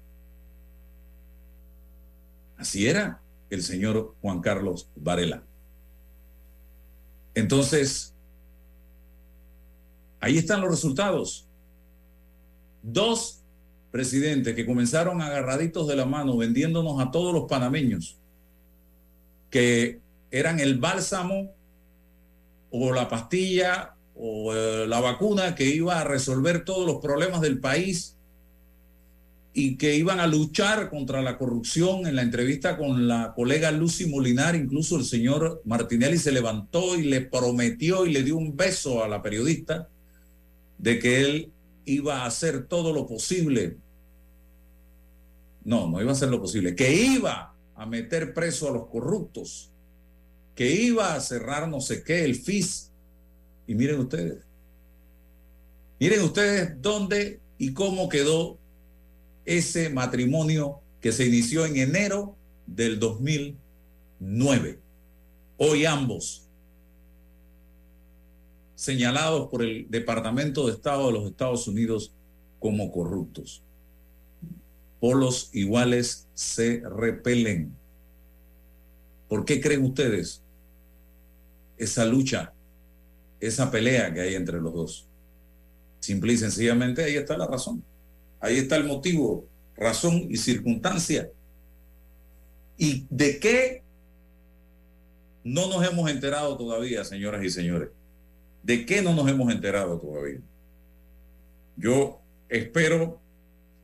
[2.57, 5.43] Así era el señor Juan Carlos Varela.
[7.33, 8.13] Entonces,
[10.19, 11.47] ahí están los resultados.
[12.83, 13.38] Dos
[13.91, 18.17] presidentes que comenzaron agarraditos de la mano vendiéndonos a todos los panameños
[19.49, 19.99] que
[20.31, 21.51] eran el bálsamo
[22.71, 27.59] o la pastilla o eh, la vacuna que iba a resolver todos los problemas del
[27.59, 28.15] país
[29.53, 32.05] y que iban a luchar contra la corrupción.
[32.05, 37.03] En la entrevista con la colega Lucy Molinar, incluso el señor Martinelli se levantó y
[37.03, 39.89] le prometió y le dio un beso a la periodista
[40.77, 41.51] de que él
[41.85, 43.77] iba a hacer todo lo posible.
[45.63, 49.71] No, no iba a hacer lo posible, que iba a meter preso a los corruptos,
[50.55, 52.91] que iba a cerrar no sé qué, el FIS.
[53.67, 54.43] Y miren ustedes,
[55.99, 58.57] miren ustedes dónde y cómo quedó
[59.45, 64.79] ese matrimonio que se inició en enero del 2009.
[65.57, 66.48] Hoy ambos
[68.79, 72.13] señalados por el Departamento de Estado de los Estados Unidos
[72.61, 73.61] como corruptos.
[75.01, 77.73] Polos iguales se repelen.
[79.27, 80.41] ¿Por qué creen ustedes
[81.77, 82.53] esa lucha,
[83.41, 85.05] esa pelea que hay entre los dos?
[85.99, 87.83] Simple y sencillamente ahí está la razón.
[88.39, 91.29] Ahí está el motivo, razón y circunstancia.
[92.77, 93.83] ¿Y de qué
[95.43, 97.89] no nos hemos enterado todavía, señoras y señores?
[98.63, 100.39] ¿De qué no nos hemos enterado todavía?
[101.77, 102.19] Yo
[102.49, 103.19] espero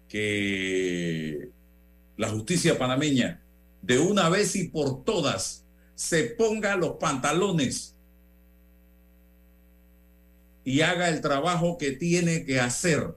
[0.07, 1.49] que
[2.17, 3.41] la justicia panameña
[3.81, 7.95] de una vez y por todas se ponga los pantalones
[10.63, 13.15] y haga el trabajo que tiene que hacer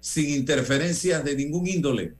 [0.00, 2.14] sin interferencias de ningún índole,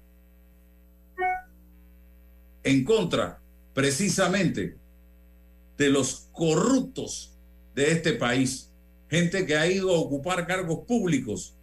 [2.63, 3.41] en contra
[3.73, 4.77] precisamente
[5.77, 7.38] de los corruptos
[7.79, 8.73] de este país,
[9.09, 11.55] gente que ha ido a ocupar cargos públicos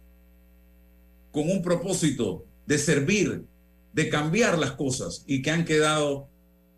[1.30, 3.44] con un propósito de servir,
[3.92, 6.26] de cambiar las cosas y que han quedado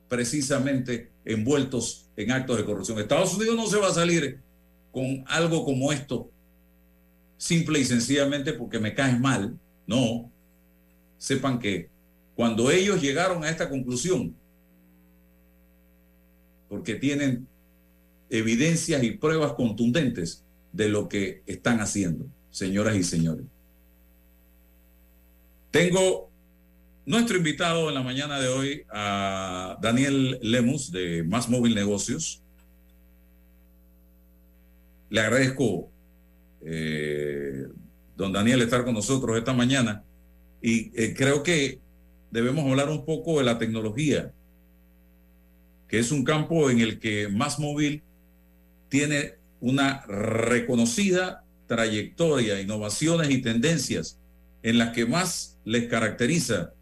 [0.08, 2.98] precisamente envueltos en actos de corrupción.
[2.98, 4.40] Estados Unidos no se va a salir
[4.90, 6.28] con algo como esto
[7.36, 9.56] simple y sencillamente porque me caes mal.
[9.86, 10.32] No.
[11.16, 11.88] Sepan que
[12.34, 14.34] cuando ellos llegaron a esta conclusión,
[16.68, 17.46] porque tienen
[18.30, 23.44] evidencias y pruebas contundentes de lo que están haciendo, señoras y señores.
[25.70, 26.30] Tengo
[27.06, 32.42] nuestro invitado en la mañana de hoy a Daniel Lemus de Más Móvil Negocios.
[35.10, 35.90] Le agradezco
[36.62, 37.66] eh,
[38.18, 40.02] don Daniel, estar con nosotros esta mañana.
[40.60, 41.78] Y eh, creo que
[42.30, 44.32] debemos hablar un poco de la tecnología,
[45.86, 48.02] que es un campo en el que Más Móvil
[48.88, 54.18] tiene una reconocida trayectoria, innovaciones y tendencias
[54.62, 56.72] en las que más les caracteriza.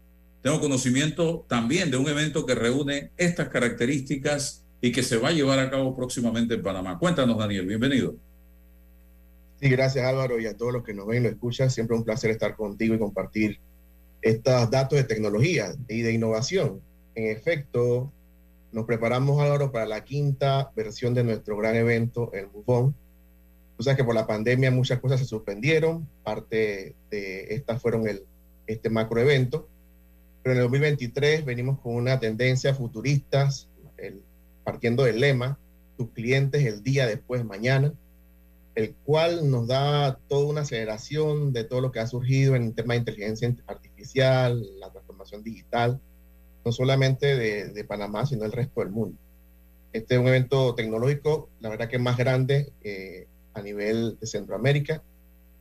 [0.41, 5.33] Tengo conocimiento también de un evento que reúne estas características y que se va a
[5.33, 6.97] llevar a cabo próximamente en Panamá.
[6.97, 8.15] Cuéntanos, Daniel, bienvenido.
[9.59, 11.69] Sí, gracias Álvaro y a todos los que nos ven y lo escuchan.
[11.69, 13.59] Siempre un placer estar contigo y compartir
[14.21, 16.81] estos datos de tecnología y de innovación.
[17.15, 18.11] En efecto,
[18.71, 22.93] nos preparamos Álvaro para la quinta versión de nuestro gran evento, el MUFON.
[23.77, 28.23] Tú sabes que por la pandemia muchas cosas se suspendieron, parte de estas fueron el,
[28.65, 29.67] este macroevento,
[30.43, 33.49] pero en el 2023 venimos con una tendencia futurista,
[33.97, 34.21] el,
[34.63, 35.57] partiendo del lema,
[35.97, 37.93] tus clientes el día después, mañana
[38.77, 42.93] el cual nos da toda una aceleración de todo lo que ha surgido en tema
[42.93, 45.99] de inteligencia artificial, la transformación digital,
[46.67, 49.17] no solamente de, Panamá, sino del resto del mundo.
[49.93, 55.01] Este es un evento tecnológico, la verdad que más grande eh, a nivel de Centroamérica.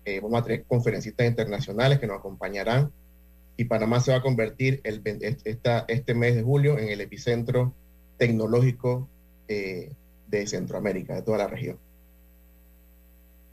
[0.04, 2.90] Eh, vamos a tener conferencistas internacionales que nos acompañarán
[3.56, 7.72] y Panamá se va a convertir el, este mes de julio en el epicentro
[8.18, 9.08] tecnológico
[9.46, 9.92] eh,
[10.26, 11.78] de Centroamérica, de toda la región.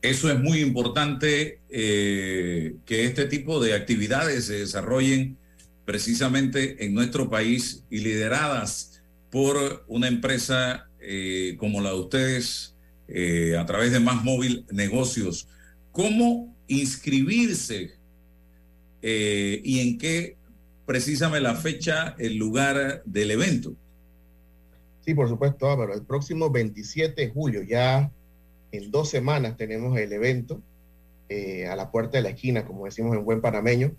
[0.01, 5.38] Eso es muy importante eh, que este tipo de actividades se desarrollen
[5.86, 12.75] precisamente en nuestro país y lideradas por una empresa eh, como la de ustedes
[13.07, 15.47] eh, a través de Más Móvil Negocios.
[15.91, 17.91] ¿Cómo inscribirse
[19.01, 20.38] y en qué
[20.86, 23.75] precisame la fecha, el lugar del evento?
[25.05, 25.93] Sí, por supuesto, Álvaro.
[25.93, 28.11] El próximo 27 de julio ya
[28.71, 30.61] En dos semanas tenemos el evento
[31.29, 33.95] eh, a la puerta de la esquina, como decimos en buen panameño.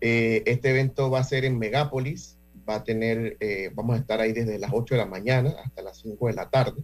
[0.00, 2.38] Eh, este evento va a ser en Megápolis,
[2.68, 5.82] va a tener, eh, vamos a estar ahí desde las 8 de la mañana hasta
[5.82, 6.80] las 5 de la tarde.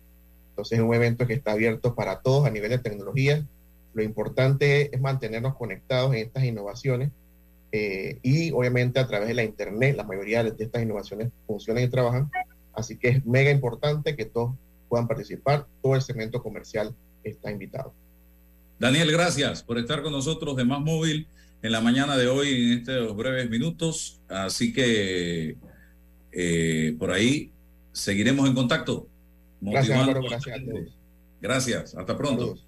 [0.50, 3.42] Entonces es un evento que está abierto para todos a nivel de tecnología.
[3.94, 7.10] Lo importante es mantenernos conectados en estas innovaciones
[7.72, 11.88] eh, y obviamente a través de la Internet, la mayoría de estas innovaciones funcionan y
[11.88, 12.30] trabajan.
[12.74, 14.54] Así que es mega importante que todos
[14.90, 15.66] puedan participar.
[15.80, 17.94] Todo el segmento comercial está invitado.
[18.78, 21.28] Daniel, gracias por estar con nosotros de Más Móvil
[21.62, 24.20] en la mañana de hoy en estos breves minutos.
[24.28, 25.56] Así que
[26.32, 27.52] eh, por ahí
[27.92, 29.08] seguiremos en contacto.
[29.60, 30.96] Gracias, Álvaro, gracias a todos.
[31.40, 32.40] Gracias, hasta pronto.
[32.40, 32.66] Saludos.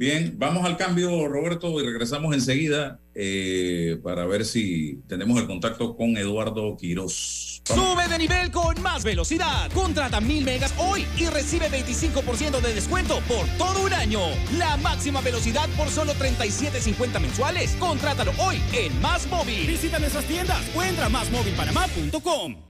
[0.00, 5.94] Bien, vamos al cambio, Roberto, y regresamos enseguida eh, para ver si tenemos el contacto
[5.94, 7.60] con Eduardo Quiroz.
[7.66, 9.70] Sube de nivel con más velocidad.
[9.74, 14.20] Contrata mil megas hoy y recibe 25% de descuento por todo un año.
[14.56, 17.76] La máxima velocidad por solo 37.50 mensuales.
[17.78, 19.66] Contrátalo hoy en Más Móvil.
[19.66, 22.69] Visita nuestras tiendas o entra a másmóvilpanamá.com.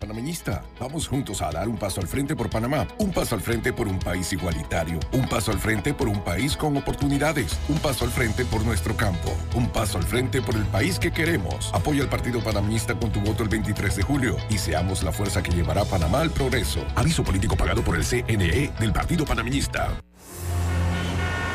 [0.00, 3.70] Panameñista, vamos juntos a dar un paso al frente por Panamá, un paso al frente
[3.70, 8.06] por un país igualitario, un paso al frente por un país con oportunidades, un paso
[8.06, 11.70] al frente por nuestro campo, un paso al frente por el país que queremos.
[11.74, 15.42] Apoya al Partido Panameñista con tu voto el 23 de julio y seamos la fuerza
[15.42, 16.82] que llevará a Panamá al progreso.
[16.96, 20.00] Aviso político pagado por el CNE del Partido Panameñista.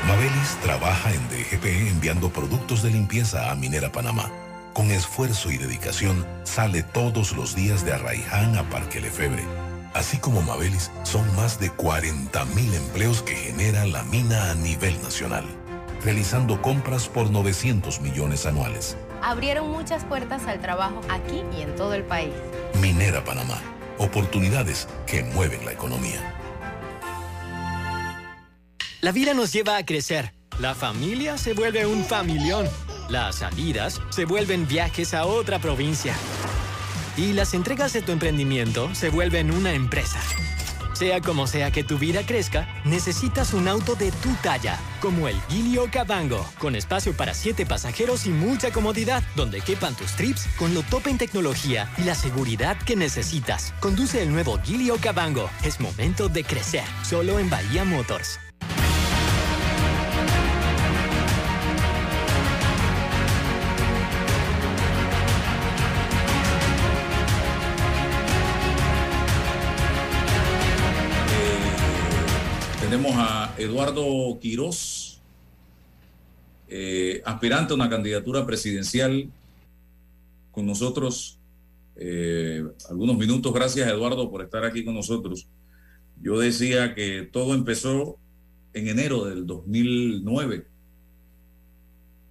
[0.08, 4.30] Mabelis trabaja en DGP enviando productos de limpieza a Minera Panamá.
[4.76, 9.42] Con esfuerzo y dedicación, sale todos los días de Arraiján a Parque Lefebre.
[9.94, 15.46] Así como Mabelis, son más de 40.000 empleos que genera la mina a nivel nacional,
[16.04, 18.98] realizando compras por 900 millones anuales.
[19.22, 22.34] Abrieron muchas puertas al trabajo aquí y en todo el país.
[22.82, 23.62] Minera Panamá,
[23.98, 26.20] oportunidades que mueven la economía.
[29.00, 30.34] La vida nos lleva a crecer.
[30.60, 32.68] La familia se vuelve un familión.
[33.10, 36.16] Las salidas se vuelven viajes a otra provincia.
[37.18, 40.20] Y las entregas de tu emprendimiento se vuelven una empresa.
[40.94, 45.36] Sea como sea que tu vida crezca, necesitas un auto de tu talla, como el
[45.50, 50.74] Gilio Cabango, con espacio para siete pasajeros y mucha comodidad, donde quepan tus trips con
[50.74, 53.74] lo top en tecnología y la seguridad que necesitas.
[53.82, 55.50] Conduce el nuevo Gilio Cabango.
[55.64, 58.40] Es momento de crecer, solo en Bahía Motors.
[72.96, 75.22] A Eduardo Quirós,
[76.70, 79.30] eh, aspirante a una candidatura presidencial
[80.54, 81.38] con nosotros.
[81.98, 85.46] Eh, algunos minutos, gracias Eduardo por estar aquí con nosotros.
[86.22, 88.18] Yo decía que todo empezó
[88.74, 90.66] en enero del 2009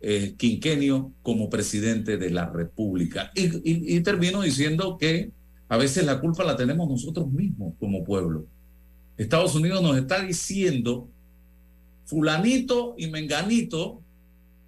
[0.00, 3.30] eh, quinquenio como presidente de la República.
[3.34, 5.30] Y, termino diciendo que
[5.68, 8.44] a veces la culpa la tenemos nosotros mismos como pueblo.
[9.16, 11.08] Estados Unidos nos está diciendo
[12.04, 14.00] fulanito y menganito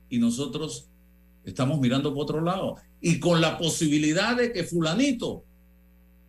[0.09, 0.89] y nosotros
[1.45, 5.45] estamos mirando por otro lado y con la posibilidad de que fulanito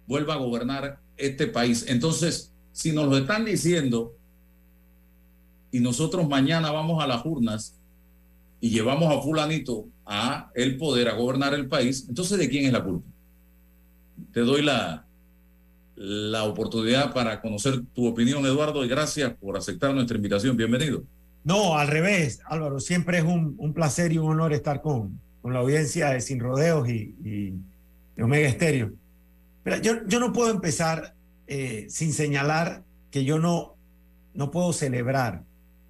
[0.08, 1.86] vuelva a gobernar este país.
[1.88, 4.14] Entonces, si nos lo están diciendo
[5.72, 7.80] y nosotros mañana vamos a las urnas
[8.60, 12.74] y llevamos a fulanito a el poder, a gobernar el país, entonces ¿de quién es
[12.74, 13.08] la culpa?
[14.32, 15.06] Te doy la,
[15.96, 20.56] la oportunidad para conocer tu opinión, Eduardo, y gracias por aceptar nuestra invitación.
[20.56, 21.04] Bienvenido.
[21.46, 25.54] No, al revés, Álvaro, siempre es un, un placer y un honor estar con, con
[25.54, 27.54] la audiencia de Sin Rodeos y, y
[28.16, 28.92] de Omega Estéreo.
[29.64, 31.14] Pero yo, yo no puedo empezar
[31.48, 33.76] eh, sin señalar que yo no,
[34.34, 35.44] no puedo celebrar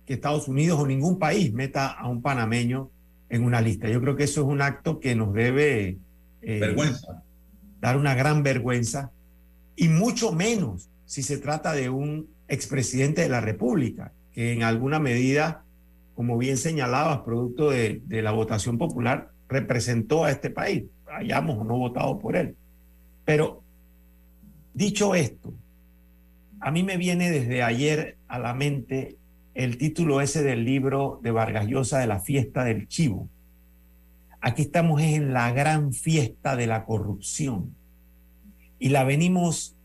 [0.06, 2.92] que Estados Unidos o ningún país meta a un panameño
[3.30, 3.88] en una lista.
[3.88, 5.98] Yo creo que eso es un acto que nos debe
[6.42, 7.24] eh, Vergüenza.
[7.80, 9.12] dar una gran vergüenza
[9.76, 15.64] y mucho menos si se trata de un expresidente de la República, en alguna medida,
[16.16, 22.20] como bien señalabas, producto de, la votación popular, representó a este país, hayamos no votado
[22.20, 22.56] por él.
[23.24, 23.64] Pero
[24.74, 25.54] dicho esto,
[26.60, 29.18] a mí me viene desde ayer a la mente
[29.54, 33.30] el título ese del libro de Vargas Llosa de la fiesta del chivo.
[34.42, 37.74] Aquí estamos en la gran fiesta de la corrupción
[38.80, 39.76] y la venimos,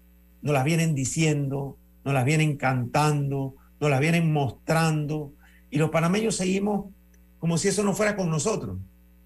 [0.42, 5.33] nos las vienen diciendo, nos las vienen cantando, nos las vienen mostrando
[5.70, 6.87] y los panameños seguimos
[7.39, 8.76] como si eso no fuera con nosotros.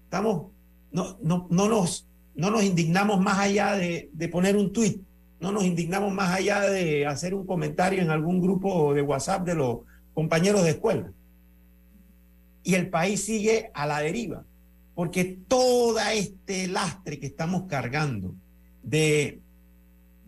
[0.05, 0.51] Estamos,
[0.91, 5.01] no, no, no, nos, no nos indignamos más allá de, de poner un tuit,
[5.41, 9.55] no nos indignamos más allá de hacer un comentario en algún grupo de WhatsApp de
[9.55, 9.79] los
[10.13, 11.11] compañeros de escuela.
[12.63, 14.43] Y el país sigue a la deriva,
[14.95, 18.33] porque todo este lastre que estamos cargando
[18.81, 19.41] de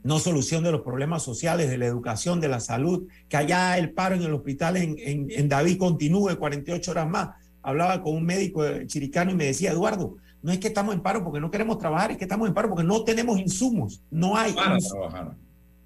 [0.04, 3.92] no solución de los problemas sociales, de la educación, de la salud, que allá el
[3.92, 7.30] paro en el hospital en, en- en David continúe 48 horas más.
[7.62, 11.24] Hablaba con un médico chiricano y me decía, Eduardo, no es que estamos en paro
[11.24, 14.54] porque no queremos trabajar, es que estamos en paro porque no tenemos insumos, no hay.
[14.54, 15.10] Para insumos.
[15.10, 15.36] trabajar.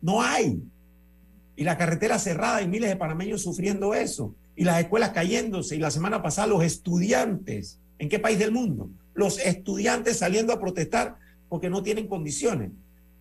[0.02, 0.62] No hay.
[1.56, 4.36] Y la carretera cerrada y miles de panameños sufriendo eso.
[4.56, 5.76] Y las escuelas cayéndose.
[5.76, 7.80] Y la semana pasada los estudiantes.
[7.98, 8.90] ¿En qué país del mundo?
[9.14, 11.16] Los estudiantes saliendo a protestar
[11.50, 12.72] porque no tienen condiciones.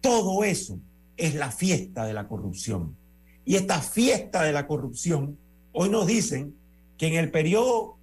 [0.00, 0.78] Todo eso
[1.16, 2.96] es la fiesta de la corrupción.
[3.44, 5.36] Y esta fiesta de la corrupción,
[5.72, 6.54] hoy nos dicen
[6.96, 7.96] que en el periodo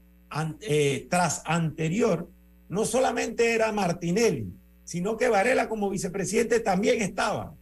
[0.61, 2.29] eh, tras anterior,
[2.69, 4.51] no solamente era Martinelli,
[4.83, 7.53] sino que Varela como vicepresidente también estaba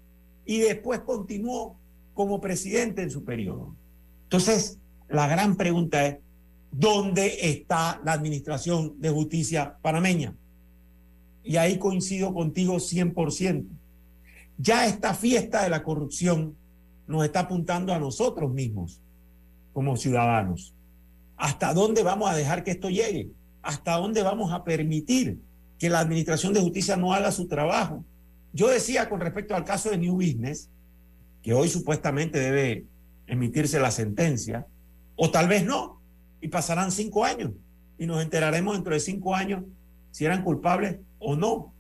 [0.45, 1.77] y después continuó
[2.13, 3.75] como presidente en su periodo.
[4.23, 4.79] Entonces,
[5.09, 6.17] la gran pregunta es,
[6.71, 10.35] ¿dónde está la administración de justicia panameña?
[11.43, 13.65] Y ahí coincido contigo 100%.
[14.57, 16.55] Ya esta fiesta de la corrupción
[17.07, 19.01] nos está apuntando a nosotros mismos
[19.73, 20.73] como ciudadanos.
[21.37, 23.29] ¿Hasta dónde vamos a dejar que esto llegue?
[23.61, 25.39] ¿Hasta dónde vamos a permitir
[25.77, 28.03] que la Administración de Justicia no haga su trabajo?
[28.53, 30.69] Yo decía con respecto al caso de New Business,
[31.41, 32.85] que hoy supuestamente debe
[33.27, 34.65] emitirse la sentencia,
[35.15, 36.01] o tal vez no,
[36.39, 37.51] y pasarán cinco años,
[37.97, 39.63] y nos enteraremos dentro de cinco años
[40.11, 41.73] si eran culpables o no.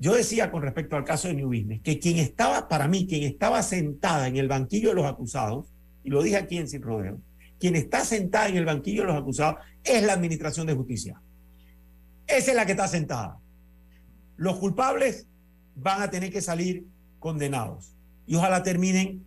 [0.00, 3.22] Yo decía con respecto al caso de New Business que quien estaba, para mí, quien
[3.22, 5.66] estaba sentada en el banquillo de los acusados,
[6.02, 7.20] y lo dije aquí en Sin Rodeo,
[7.58, 11.20] quien está sentada en el banquillo de los acusados es la Administración de Justicia.
[12.26, 13.38] Esa es la que está sentada.
[14.38, 15.28] Los culpables
[15.76, 16.86] van a tener que salir
[17.18, 17.94] condenados
[18.26, 19.22] y ojalá terminen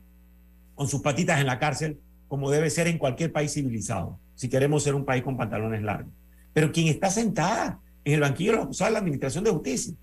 [0.74, 4.82] con sus patitas en la cárcel, como debe ser en cualquier país civilizado, si queremos
[4.82, 6.11] ser un país con pantalones largos.
[6.51, 9.93] Pero quien está sentada en el banquillo de los acusados es la Administración de Justicia.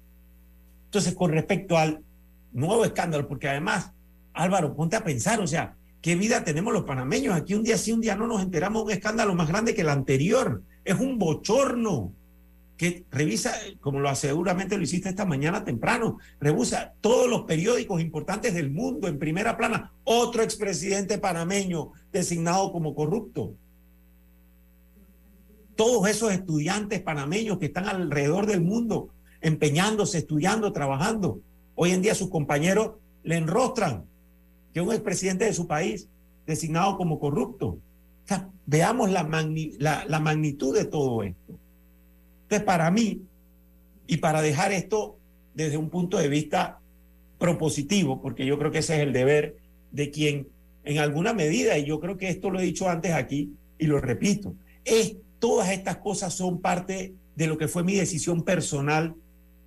[0.91, 2.03] Entonces, con respecto al
[2.51, 3.93] nuevo escándalo, porque además,
[4.33, 7.37] Álvaro, ponte a pensar, o sea, ¿qué vida tenemos los panameños?
[7.37, 9.83] Aquí un día sí, un día no nos enteramos de un escándalo más grande que
[9.83, 10.65] el anterior.
[10.85, 12.13] Es un bochorno
[12.77, 18.53] que revisa, como lo seguramente lo hiciste esta mañana temprano, revisa todos los periódicos importantes
[18.53, 19.93] del mundo en primera plana.
[20.03, 23.55] Otro expresidente panameño designado como corrupto.
[25.77, 29.11] Todos esos estudiantes panameños que están alrededor del mundo
[29.41, 31.41] empeñándose, estudiando, trabajando.
[31.75, 34.05] Hoy en día sus compañeros le enrostran
[34.73, 36.09] que un expresidente de su país
[36.47, 37.79] designado como corrupto.
[38.67, 39.29] Veamos la,
[39.79, 41.59] la, la magnitud de todo esto.
[42.43, 43.23] Entonces, para mí,
[44.07, 45.17] y para dejar esto
[45.55, 46.81] desde un punto de vista
[47.39, 49.57] propositivo, porque yo creo que ese es el deber
[49.93, 50.49] de quien
[50.85, 54.01] en alguna medida, y yo creo que esto lo he dicho antes aquí y lo
[54.01, 59.15] repito, es todas estas cosas son parte de lo que fue mi decisión personal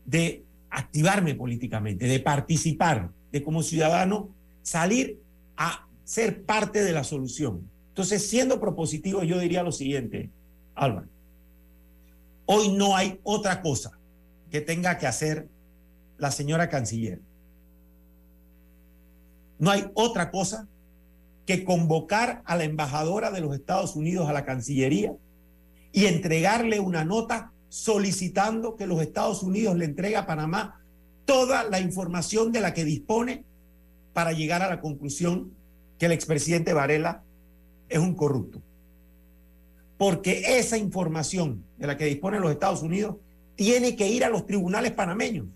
[0.06, 4.30] de activarme políticamente, de participar, de como ciudadano
[4.62, 5.20] salir
[5.56, 7.70] a ser parte de la solución.
[7.90, 10.30] Entonces, siendo propositivo, yo diría lo siguiente,
[10.76, 11.08] Álvaro,
[12.46, 14.00] hoy no hay otra cosa
[14.50, 15.48] que tenga que hacer
[16.18, 17.22] la señora canciller.
[19.60, 20.68] No hay otra cosa
[21.46, 25.16] que convocar a la embajadora de los Estados Unidos a la Cancillería
[25.92, 30.80] y entregarle una nota solicitando que los Estados Unidos le entregue a Panamá
[31.26, 33.46] toda la información de la que dispone
[34.14, 35.52] para llegar a la conclusión
[35.98, 37.24] que el expresidente Varela
[37.90, 38.62] es un corrupto.
[39.98, 43.16] Porque esa información de la que dispone los Estados Unidos
[43.56, 45.48] tiene que ir a los tribunales panameños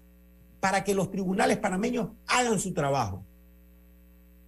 [0.59, 3.23] para que los tribunales panameños hagan su trabajo.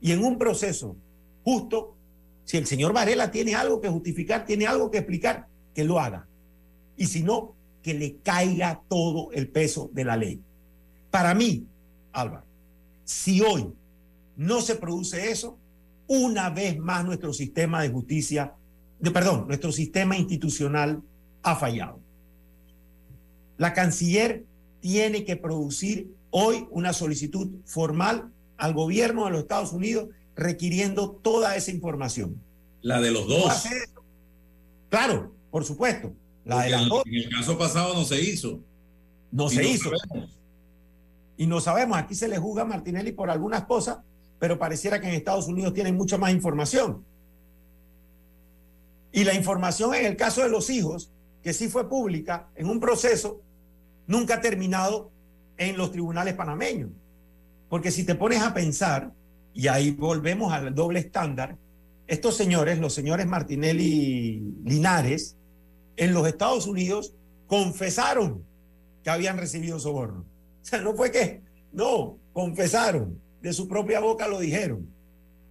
[0.02, 0.96] Y en un proceso
[1.44, 1.96] justo,
[2.46, 5.46] si el señor Varela tiene algo que justificar, tiene algo que explicar,
[5.76, 6.28] que lo haga.
[6.98, 10.42] Y si no, que le caiga todo el peso de la ley.
[11.12, 11.66] Para mí,
[12.12, 12.46] Álvaro,
[13.04, 13.74] si hoy
[14.36, 15.58] no se produce eso,
[16.08, 18.54] una vez más nuestro sistema de justicia,
[19.00, 21.02] de, perdón, nuestro sistema institucional
[21.44, 22.00] ha fallado.
[23.58, 24.46] La canciller
[24.80, 31.56] tiene que producir hoy una solicitud formal al gobierno de los Estados Unidos requiriendo toda
[31.56, 32.42] esa información.
[32.82, 33.66] La de los dos.
[34.90, 36.14] Claro, por supuesto.
[36.50, 37.04] La de en, las dos.
[37.06, 38.60] en el caso pasado no se hizo.
[39.32, 39.92] No Y se no hizo.
[39.98, 40.38] sabemos.
[41.38, 44.00] Y no sabemos, aquí se le juzga a Martinelli por algunas cosas,
[44.40, 47.06] pero pareciera que en Estados Unidos tienen mucha más información.
[49.12, 52.80] Y la información en el caso de los hijos, que sí fue pública, en un
[52.80, 53.42] proceso,
[54.08, 55.12] nunca ha terminado
[55.58, 56.90] en los tribunales panameños.
[57.70, 59.12] Porque si te pones a pensar,
[59.54, 61.58] y ahí volvemos al doble estándar,
[62.08, 65.38] estos señores, los señores Martinelli Linares,
[66.00, 67.14] en los Estados Unidos
[67.46, 68.46] confesaron
[69.04, 70.22] que habían recibido soborno.
[70.62, 71.42] O sea, no fue que,
[71.74, 74.88] no, confesaron, de su propia boca lo dijeron.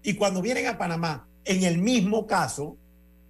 [0.03, 2.78] Y cuando vienen a Panamá, en el mismo caso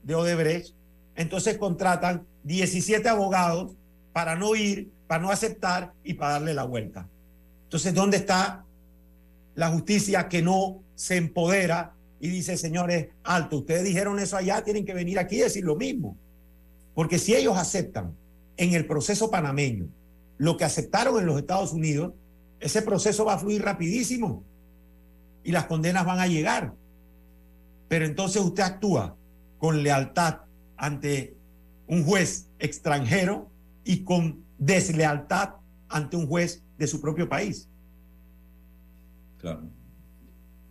[0.04, 0.74] de Odebrecht,
[1.16, 3.74] entonces contratan 17 abogados
[4.12, 7.08] para no ir, para no aceptar y para darle la vuelta.
[7.64, 8.64] Entonces, ¿dónde está
[9.56, 14.84] la justicia que no se empodera y dice, señores, alto, ustedes dijeron eso allá, tienen
[14.84, 16.16] que venir aquí y decir lo mismo?
[16.98, 18.16] Porque si ellos aceptan
[18.56, 19.86] en el proceso panameño
[20.36, 22.12] lo que aceptaron en los Estados Unidos,
[22.58, 24.42] ese proceso va a fluir rapidísimo
[25.44, 26.74] y las condenas van a llegar.
[27.86, 29.16] Pero entonces usted actúa
[29.58, 30.40] con lealtad
[30.76, 31.36] ante
[31.86, 33.48] un juez extranjero
[33.84, 35.50] y con deslealtad
[35.88, 37.68] ante un juez de su propio país.
[39.38, 39.70] Claro.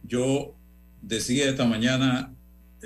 [0.03, 0.57] Yo
[1.01, 2.35] decía esta mañana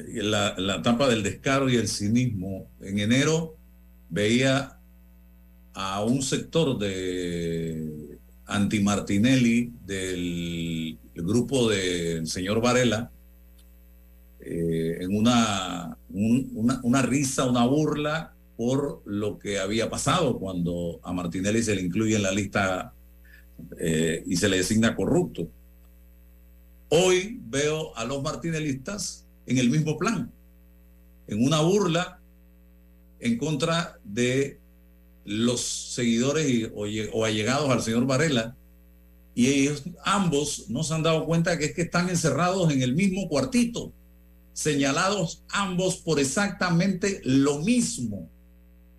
[0.08, 2.68] la, la etapa del descaro y el cinismo.
[2.82, 3.56] En enero
[4.10, 4.78] veía
[5.74, 13.10] a un sector de anti-Martinelli del grupo del señor Varela
[14.42, 21.00] eh, en una, un- una, una risa, una burla por lo que había pasado cuando
[21.04, 22.94] a Martinelli se le incluye en la lista
[23.80, 25.48] eh, y se le designa corrupto.
[26.90, 30.32] Hoy veo a los martinelistas en el mismo plan,
[31.28, 32.20] en una burla
[33.20, 34.60] en contra de
[35.26, 38.56] los seguidores o allegados al señor Varela.
[39.36, 42.96] Y ellos ambos no se han dado cuenta que es que están encerrados en el
[42.96, 43.94] mismo cuartito,
[44.54, 48.30] señalados ambos por exactamente lo mismo.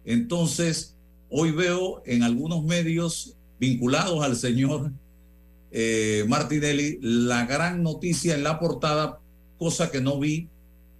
[0.05, 0.97] Entonces,
[1.31, 4.93] hoy veo en algunos medios vinculados al señor
[5.71, 9.22] eh, Martinelli la gran noticia en la portada,
[9.63, 10.49] cosa que no vi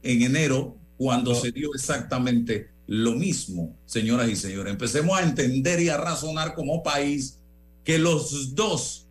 [0.05, 4.73] en enero cuando se dio exactamente lo mismo, señoras y señores.
[4.73, 7.41] Empecemos a entender y a razonar como país
[7.83, 9.09] que los dos,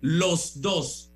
[0.00, 1.10] los dos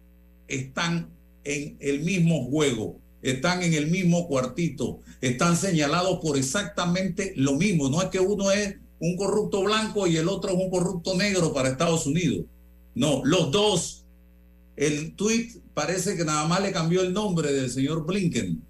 [0.49, 1.09] están
[1.45, 7.89] en el mismo juego, están en el mismo cuartito, están señalados por exactamente lo mismo.
[7.89, 11.55] No es que uno es un corrupto blanco y el otro es un corrupto negro
[11.55, 12.45] para Estados Unidos.
[12.95, 14.06] No, los dos.
[14.77, 18.63] El tweet parece que nada más le cambió el nombre del señor Blinken.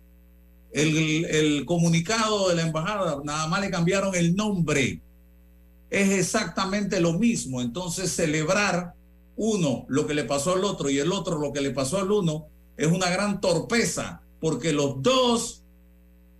[0.73, 5.01] El, el comunicado de la embajada, nada más le cambiaron el nombre.
[5.91, 7.61] Es exactamente lo mismo.
[7.61, 8.95] Entonces, celebrar
[9.37, 12.11] uno lo que le pasó al otro y el otro lo que le pasó al
[12.11, 12.47] uno
[12.77, 15.63] es una gran torpeza, porque los dos,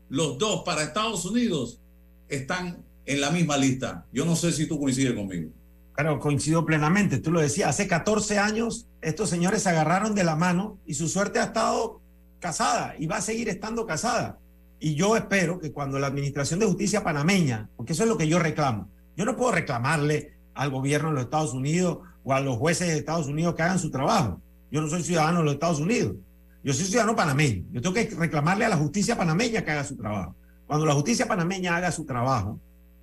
[0.09, 1.81] los dos para Estados Unidos
[2.29, 4.07] están en la misma lista.
[4.13, 5.51] Yo no sé si tú coincides conmigo.
[5.97, 7.19] Claro, coincido plenamente.
[7.19, 11.09] Tú lo decías, hace 14 años estos señores se agarraron de la mano y su
[11.09, 12.03] suerte ha estado
[12.39, 14.39] casada y va a seguir estando casada.
[14.79, 18.29] Y yo espero que cuando la Administración de Justicia panameña, porque eso es lo que
[18.29, 22.59] yo reclamo, yo no puedo reclamarle al gobierno de los Estados Unidos o a los
[22.59, 24.43] jueces de Estados Unidos que hagan su trabajo.
[24.71, 26.17] Yo no soy ciudadano de los Estados Unidos.
[26.63, 27.65] Yo soy ciudadano panameño.
[27.73, 30.37] Yo tengo que reclamarle a la justicia panameña que haga su trabajo.
[30.67, 32.61] Cuando la justicia panameña haga su trabajo,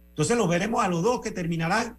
[0.09, 1.97] entonces los veremos a los dos que terminarán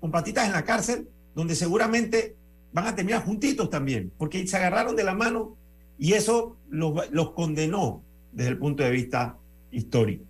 [0.00, 2.36] con patitas en la cárcel, donde seguramente
[2.72, 5.56] van a terminar juntitos también, porque se agarraron de la mano
[5.98, 9.38] y eso los, los condenó desde el punto de vista
[9.70, 10.24] histórico.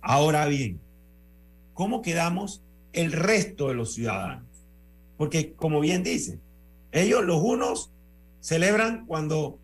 [0.00, 0.80] Ahora bien,
[1.74, 2.62] ¿cómo quedamos
[2.92, 4.46] el resto de los ciudadanos?
[5.16, 6.40] Porque, como bien dice,
[6.90, 7.90] ellos, los unos,
[8.40, 9.58] celebran cuando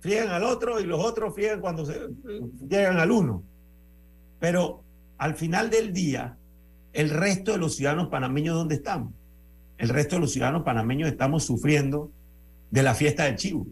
[0.00, 1.84] friegan al otro y los otros friegan cuando
[2.68, 3.42] llegan al uno.
[4.40, 4.82] Pero
[5.18, 6.36] al final del día,
[6.92, 9.12] el resto de los ciudadanos panameños, ¿dónde estamos?
[9.78, 12.10] El resto de los ciudadanos panameños estamos sufriendo
[12.70, 13.66] de la fiesta del chivo,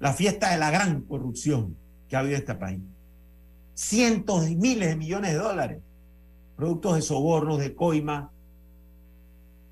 [0.00, 1.76] la fiesta de la gran corrupción
[2.08, 2.80] que ha habido en este país.
[3.74, 5.82] Cientos de miles de millones de dólares,
[6.56, 8.30] productos de sobornos, de coima,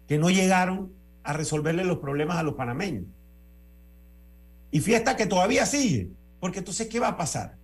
[0.07, 0.93] que no llegaron
[1.23, 3.05] a resolverle los problemas a los panameños.
[4.71, 7.57] Y fiesta que todavía sigue, porque entonces, ¿qué va a pasar?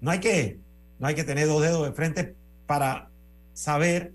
[0.00, 0.60] No hay que,
[0.98, 2.36] no hay que tener dos dedos de frente
[2.66, 3.09] para
[3.52, 4.12] saber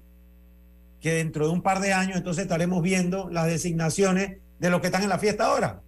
[1.01, 4.87] que dentro de un par de años entonces estaremos viendo las designaciones de los que
[4.87, 5.81] están en la fiesta ahora.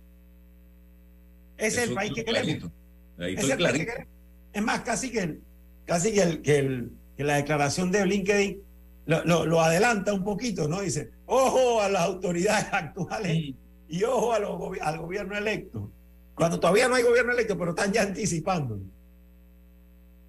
[1.58, 2.46] Ese es el país que queremos.
[2.46, 2.72] clarito.
[3.20, 4.08] Ahí es el país que queremos.
[4.54, 5.40] Es más, casi que,
[5.86, 8.62] casi que, el- que el- que la declaración de LinkedIn
[9.08, 10.82] lo, lo- lo adelanta un poquito, ¿no?
[10.82, 13.56] Dice, ojo a las autoridades actuales
[13.90, 15.92] y ojo a los al gobierno electo.
[16.36, 18.80] Cuando todavía no hay gobierno electo, pero están ya anticipando.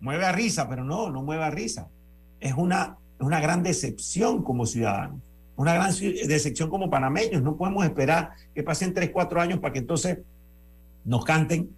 [0.01, 1.89] Mueve a risa, pero no, no mueve a risa.
[2.41, 5.21] Es una, una gran decepción como ciudadanos,
[5.57, 7.43] una gran ci- decepción como panameños.
[7.43, 10.19] No podemos esperar que pasen tres, cuatro años para que entonces
[11.05, 11.71] nos canten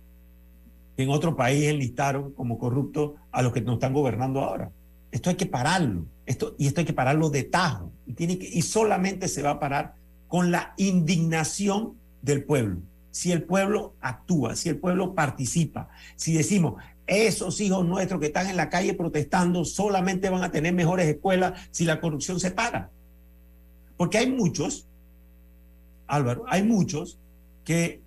[0.96, 4.70] que en otro país enlistaron como corruptos a los que nos están gobernando ahora.
[5.10, 6.04] Esto hay que pararlo.
[6.26, 7.90] Esto, y esto hay que pararlo de tajo.
[8.06, 9.94] Y, tiene que, y solamente se va a parar
[10.28, 12.80] con la indignación del pueblo.
[13.10, 16.74] Si el pueblo actúa, si el pueblo participa, si decimos,
[17.10, 21.60] esos hijos nuestros que están en la calle protestando solamente van a tener mejores escuelas
[21.72, 22.92] si la corrupción se para.
[23.96, 24.86] Porque hay muchos,
[26.06, 27.18] Álvaro, hay muchos
[27.64, 28.00] que,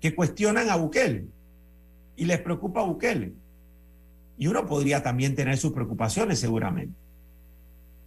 [0.00, 1.26] que cuestionan a Bukele
[2.14, 3.32] y les preocupa a Bukele.
[4.38, 6.94] Y uno podría también tener sus preocupaciones seguramente.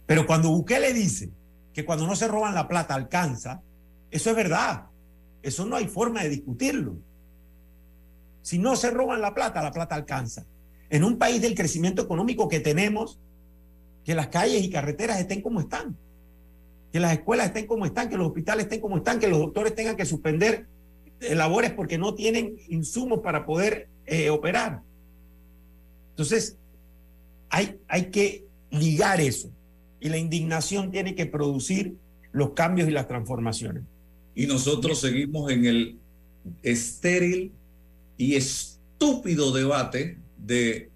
[0.06, 1.30] Pero cuando Bukele dice
[1.74, 3.60] que cuando no se roban la plata alcanza,
[4.10, 4.86] eso es verdad.
[5.42, 6.96] Eso no hay forma de discutirlo.
[8.42, 10.46] Si no se roban la plata, la plata alcanza.
[10.88, 13.18] En un país del crecimiento económico que tenemos,
[14.04, 15.96] que las calles y carreteras estén como están.
[16.92, 19.76] que las escuelas estén como están, que los hospitales estén como están, que los doctores
[19.76, 20.66] tengan que suspender
[21.20, 24.82] eh, labores porque no tienen insumos para poder eh, operar.
[26.10, 26.56] Entonces,
[27.48, 29.50] hay, hay que ligar eso
[30.00, 31.94] y la indignación tiene que producir
[32.32, 33.84] los cambios y las transformaciones.
[34.34, 35.98] Y nosotros seguimos en el
[36.62, 37.52] estéril
[38.20, 40.90] y estúpido debate de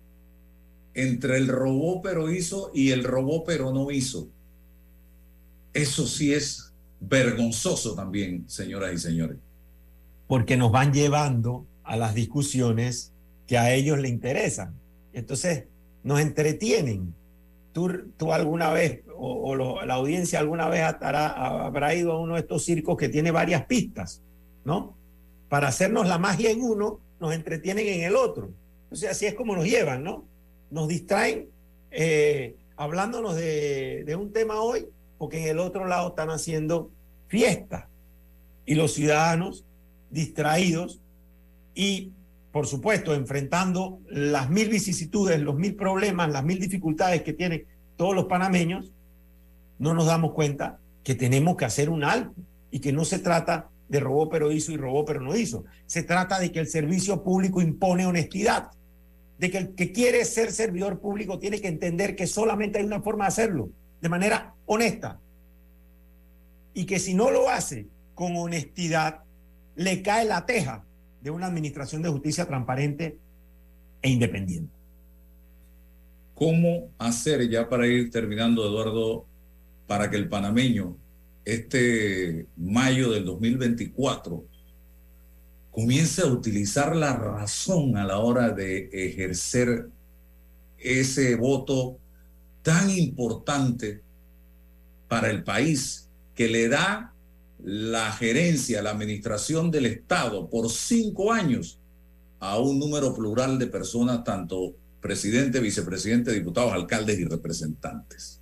[0.93, 4.29] entre el robó pero hizo y el robó pero no hizo.
[5.73, 9.39] Eso sí es vergonzoso también, señoras y señores.
[10.27, 13.11] Porque nos van llevando a las discusiones
[13.47, 14.75] que a ellos les interesan.
[15.15, 15.65] Entonces,
[16.03, 17.15] nos entretienen.
[17.73, 21.29] Tú, tú alguna vez, o, la audiencia alguna vez habrá,
[21.65, 24.21] habrá ido a uno de estos circos que tiene varias pistas,
[24.67, 24.95] ¿no?
[25.49, 28.51] Para hacernos la magia en uno, nos entretienen en el otro.
[28.85, 30.25] Entonces, así es como nos llevan, ¿no?
[30.71, 31.49] Nos distraen
[31.91, 34.87] eh, hablándonos de, un tema hoy,
[35.19, 36.91] porque en el otro lado están haciendo
[37.29, 37.89] fiesta.
[38.67, 39.65] Y los ciudadanos
[40.11, 41.01] distraídos
[41.75, 42.13] y,
[42.53, 48.15] por supuesto, enfrentando las mil vicisitudes, los mil problemas, las mil dificultades que tienen todos
[48.15, 48.93] los panameños,
[49.79, 52.35] no nos damos cuenta que tenemos que hacer un alto
[52.71, 55.65] y que no se trata de robó pero hizo y robó pero no hizo.
[55.87, 58.71] Se trata de que el servicio público impone honestidad,
[59.39, 63.03] de que el que quiere ser servidor público tiene que entender que solamente hay una
[63.03, 63.71] forma de hacerlo,
[64.01, 65.21] de manera honesta.
[66.73, 69.23] Y que si no lo hace con honestidad,
[69.77, 70.85] le cae la teja
[71.21, 73.19] de una administración de justicia transparente
[74.03, 74.73] e independiente.
[76.35, 79.25] ¿Cómo hacer ya para ir terminando, Eduardo,
[79.87, 80.97] para que el panameño,
[81.45, 84.45] este mayo del 2024,
[85.71, 89.89] comience a utilizar la razón a la hora de ejercer
[90.79, 91.99] ese voto
[92.63, 94.03] tan importante
[95.09, 97.13] para el país que le da
[97.63, 101.79] la gerencia, la administración del Estado por cinco años
[102.41, 108.41] a un número plural de personas, tanto presidente, vicepresidente, diputados, alcaldes y representantes.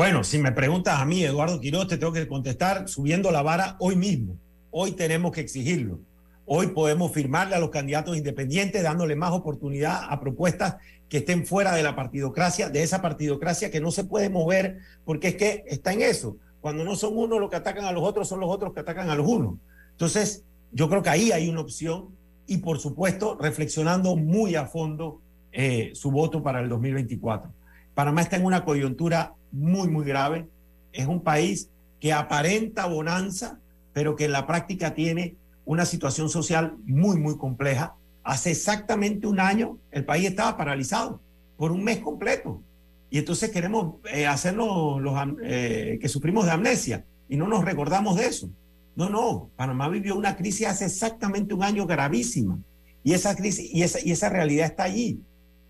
[0.00, 3.76] Bueno, si me preguntas a mí, Eduardo Quiroz, te tengo que contestar subiendo la vara
[3.80, 4.38] hoy mismo.
[4.70, 6.00] Hoy tenemos que exigirlo.
[6.46, 10.76] Hoy podemos firmarle a los candidatos independientes dándole más oportunidad a propuestas
[11.10, 15.28] que estén fuera de la partidocracia, de esa partidocracia que no se puede mover, porque
[15.28, 16.38] es que está en eso.
[16.62, 19.10] Cuando no son unos los que atacan a los otros, son los otros que atacan
[19.10, 19.56] a los unos.
[19.90, 25.20] Entonces, yo creo que ahí hay una opción y, por supuesto, reflexionando muy a fondo
[25.52, 27.59] eh, su voto para el 2024.
[27.94, 30.48] Panamá está en una coyuntura muy, muy grave.
[30.92, 33.60] Es un país que aparenta bonanza,
[33.92, 37.94] pero que en la práctica tiene una situación social muy, muy compleja.
[38.22, 41.20] Hace exactamente un año el país estaba paralizado
[41.56, 42.62] por un mes completo.
[43.10, 48.16] Y entonces queremos eh, hacernos los eh, que sufrimos de amnesia y no nos recordamos
[48.16, 48.50] de eso.
[48.96, 52.58] No, no, Panamá vivió una crisis hace exactamente un año gravísima.
[53.02, 55.20] Y esa crisis y esa, y esa realidad está allí.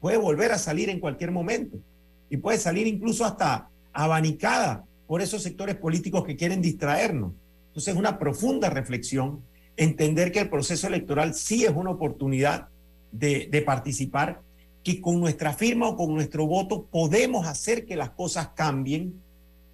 [0.01, 1.79] Puede volver a salir en cualquier momento.
[2.31, 7.33] Y puede salir incluso hasta abanicada por esos sectores políticos que quieren distraernos.
[7.67, 9.43] Entonces, una profunda reflexión,
[9.77, 12.69] entender que el proceso electoral sí es una oportunidad
[13.13, 14.41] de, de participar,
[14.83, 19.21] que con nuestra firma o con nuestro voto podemos hacer que las cosas cambien,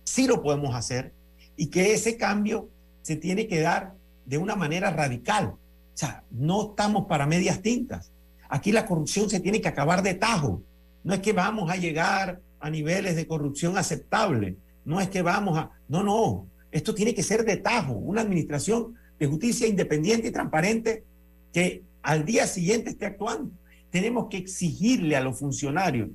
[0.04, 1.12] sí lo podemos hacer,
[1.56, 2.68] y que ese cambio
[3.02, 3.94] se tiene que dar
[4.24, 5.48] de una manera radical.
[5.48, 5.58] O
[5.98, 8.10] sea, no estamos para medias tintas.
[8.48, 10.62] Aquí la corrupción se tiene que acabar de tajo.
[11.04, 14.56] No es que vamos a llegar a niveles de corrupción aceptables.
[14.84, 15.70] No es que vamos a...
[15.88, 16.46] No, no.
[16.70, 17.92] Esto tiene que ser de tajo.
[17.92, 21.04] Una administración de justicia independiente y transparente
[21.52, 23.50] que al día siguiente esté actuando.
[23.90, 26.10] Tenemos que exigirle a los funcionarios.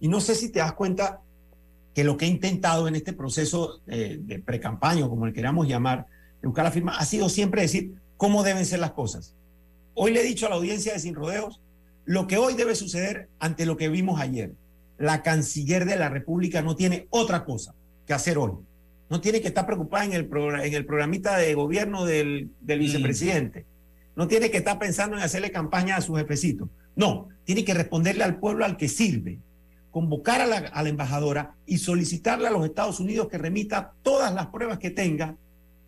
[0.00, 1.20] Y no sé si te das cuenta
[1.94, 5.66] que lo que he intentado en este proceso eh, de pre-campaña, o como le queramos
[5.66, 6.06] llamar,
[6.42, 9.34] de buscar la firma, ha sido siempre decir cómo deben ser las cosas.
[9.94, 11.60] Hoy le he dicho a la audiencia de Sin Rodeos
[12.04, 14.52] lo que hoy debe suceder ante lo que vimos ayer.
[14.98, 17.74] La canciller de la República no tiene otra cosa
[18.06, 18.52] que hacer hoy.
[19.08, 20.28] No tiene que estar preocupada en el,
[20.64, 23.66] en el programita de gobierno del, del vicepresidente.
[24.16, 26.70] No tiene que estar pensando en hacerle campaña a su jefecito.
[26.96, 29.38] No, tiene que responderle al pueblo al que sirve.
[29.90, 34.34] Convocar a la, a la embajadora y solicitarle a los Estados Unidos que remita todas
[34.34, 35.36] las pruebas que tenga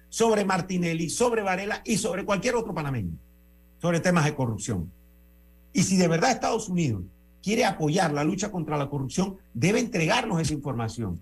[0.09, 3.13] sobre Martinelli, sobre Varela y sobre cualquier otro panameño,
[3.81, 4.91] sobre temas de corrupción.
[5.73, 7.03] Y si de verdad Estados Unidos
[7.43, 11.21] quiere apoyar la lucha contra la corrupción, debe entregarnos esa información.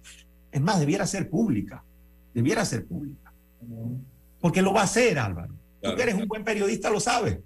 [0.51, 1.85] Es más, debiera ser pública.
[2.35, 3.33] Debiera ser pública.
[4.41, 5.55] Porque lo va a hacer, Álvaro.
[5.83, 7.39] Tú que eres un buen periodista, lo sabes.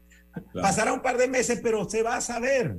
[0.55, 2.79] Pasará un par de meses, pero se va a saber.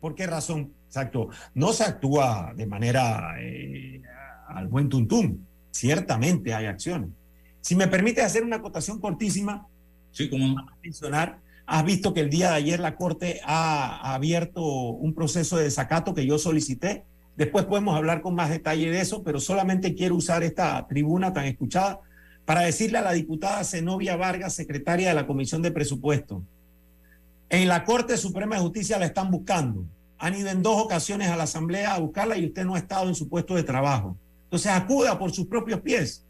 [0.00, 1.30] ¿Por qué razón actuó?
[1.54, 4.02] No se actúa de manera eh,
[4.48, 5.38] al buen tuntum.
[5.70, 7.10] Ciertamente hay acciones.
[7.60, 9.66] Si me permite hacer una acotación cortísima,
[10.10, 11.38] sí, como mencionar,
[11.70, 16.14] has visto que el día de ayer la Corte ha, abierto un proceso de desacato
[16.14, 17.04] que yo solicité.
[17.36, 21.44] Después podemos hablar con más detalle de eso, pero solamente quiero usar esta tribuna tan
[21.44, 22.00] escuchada
[22.44, 26.42] para decirle a la diputada Zenobia Vargas, secretaria de la Comisión de Presupuesto,
[27.50, 29.84] en la Corte Suprema de Justicia la están buscando.
[30.18, 33.06] Han ido en dos ocasiones a la Asamblea a buscarla y usted no ha estado
[33.06, 34.16] en su puesto de trabajo.
[34.44, 36.24] Entonces acuda por sus propios pies.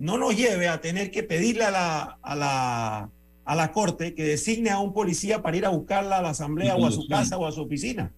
[0.00, 3.10] No nos lleve a tener que pedirle a la, a la,
[3.44, 6.76] a la Corte que designe a un policía para ir a buscarla a la Asamblea
[6.76, 8.12] o a su casa o a su oficina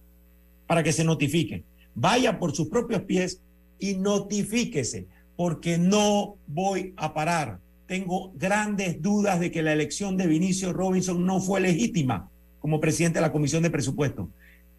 [0.67, 1.63] para que se notifique.
[1.95, 3.41] Vaya por sus propios pies
[3.79, 10.27] y notifíquese, porque no voy a parar tengo grandes dudas de que la elección de
[10.27, 14.29] Vinicio Robinson no fue legítima como presidente de la Comisión de Presupuesto.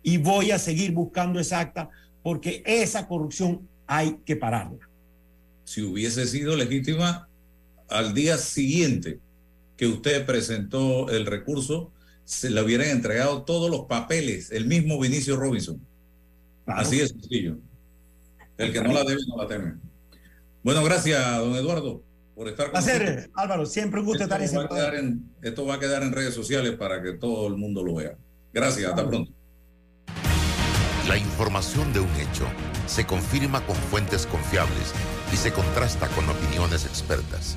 [0.02, 1.88] Y voy a seguir buscando esa acta
[2.22, 4.88] porque esa corrupción hay que pararla.
[5.64, 7.28] Si hubiese sido legítima,
[7.88, 9.18] al día siguiente
[9.78, 11.90] que usted presentó el recurso,
[12.24, 15.80] se le hubieran entregado todos los papeles, el mismo Vinicio Robinson.
[16.66, 16.82] Claro.
[16.82, 17.56] Así de sencillo.
[18.58, 19.76] El que no la debe, no la teme.
[20.62, 22.02] Bueno, gracias, don Eduardo
[22.38, 25.74] por estar con Placer, Álvaro, siempre un gusto esto estar va a en, Esto va
[25.74, 28.16] a quedar en redes sociales para que todo el mundo lo vea.
[28.52, 29.32] Gracias, hasta pronto.
[31.08, 32.46] La información de un hecho
[32.86, 34.94] se confirma con fuentes confiables
[35.32, 37.56] y se contrasta con opiniones expertas.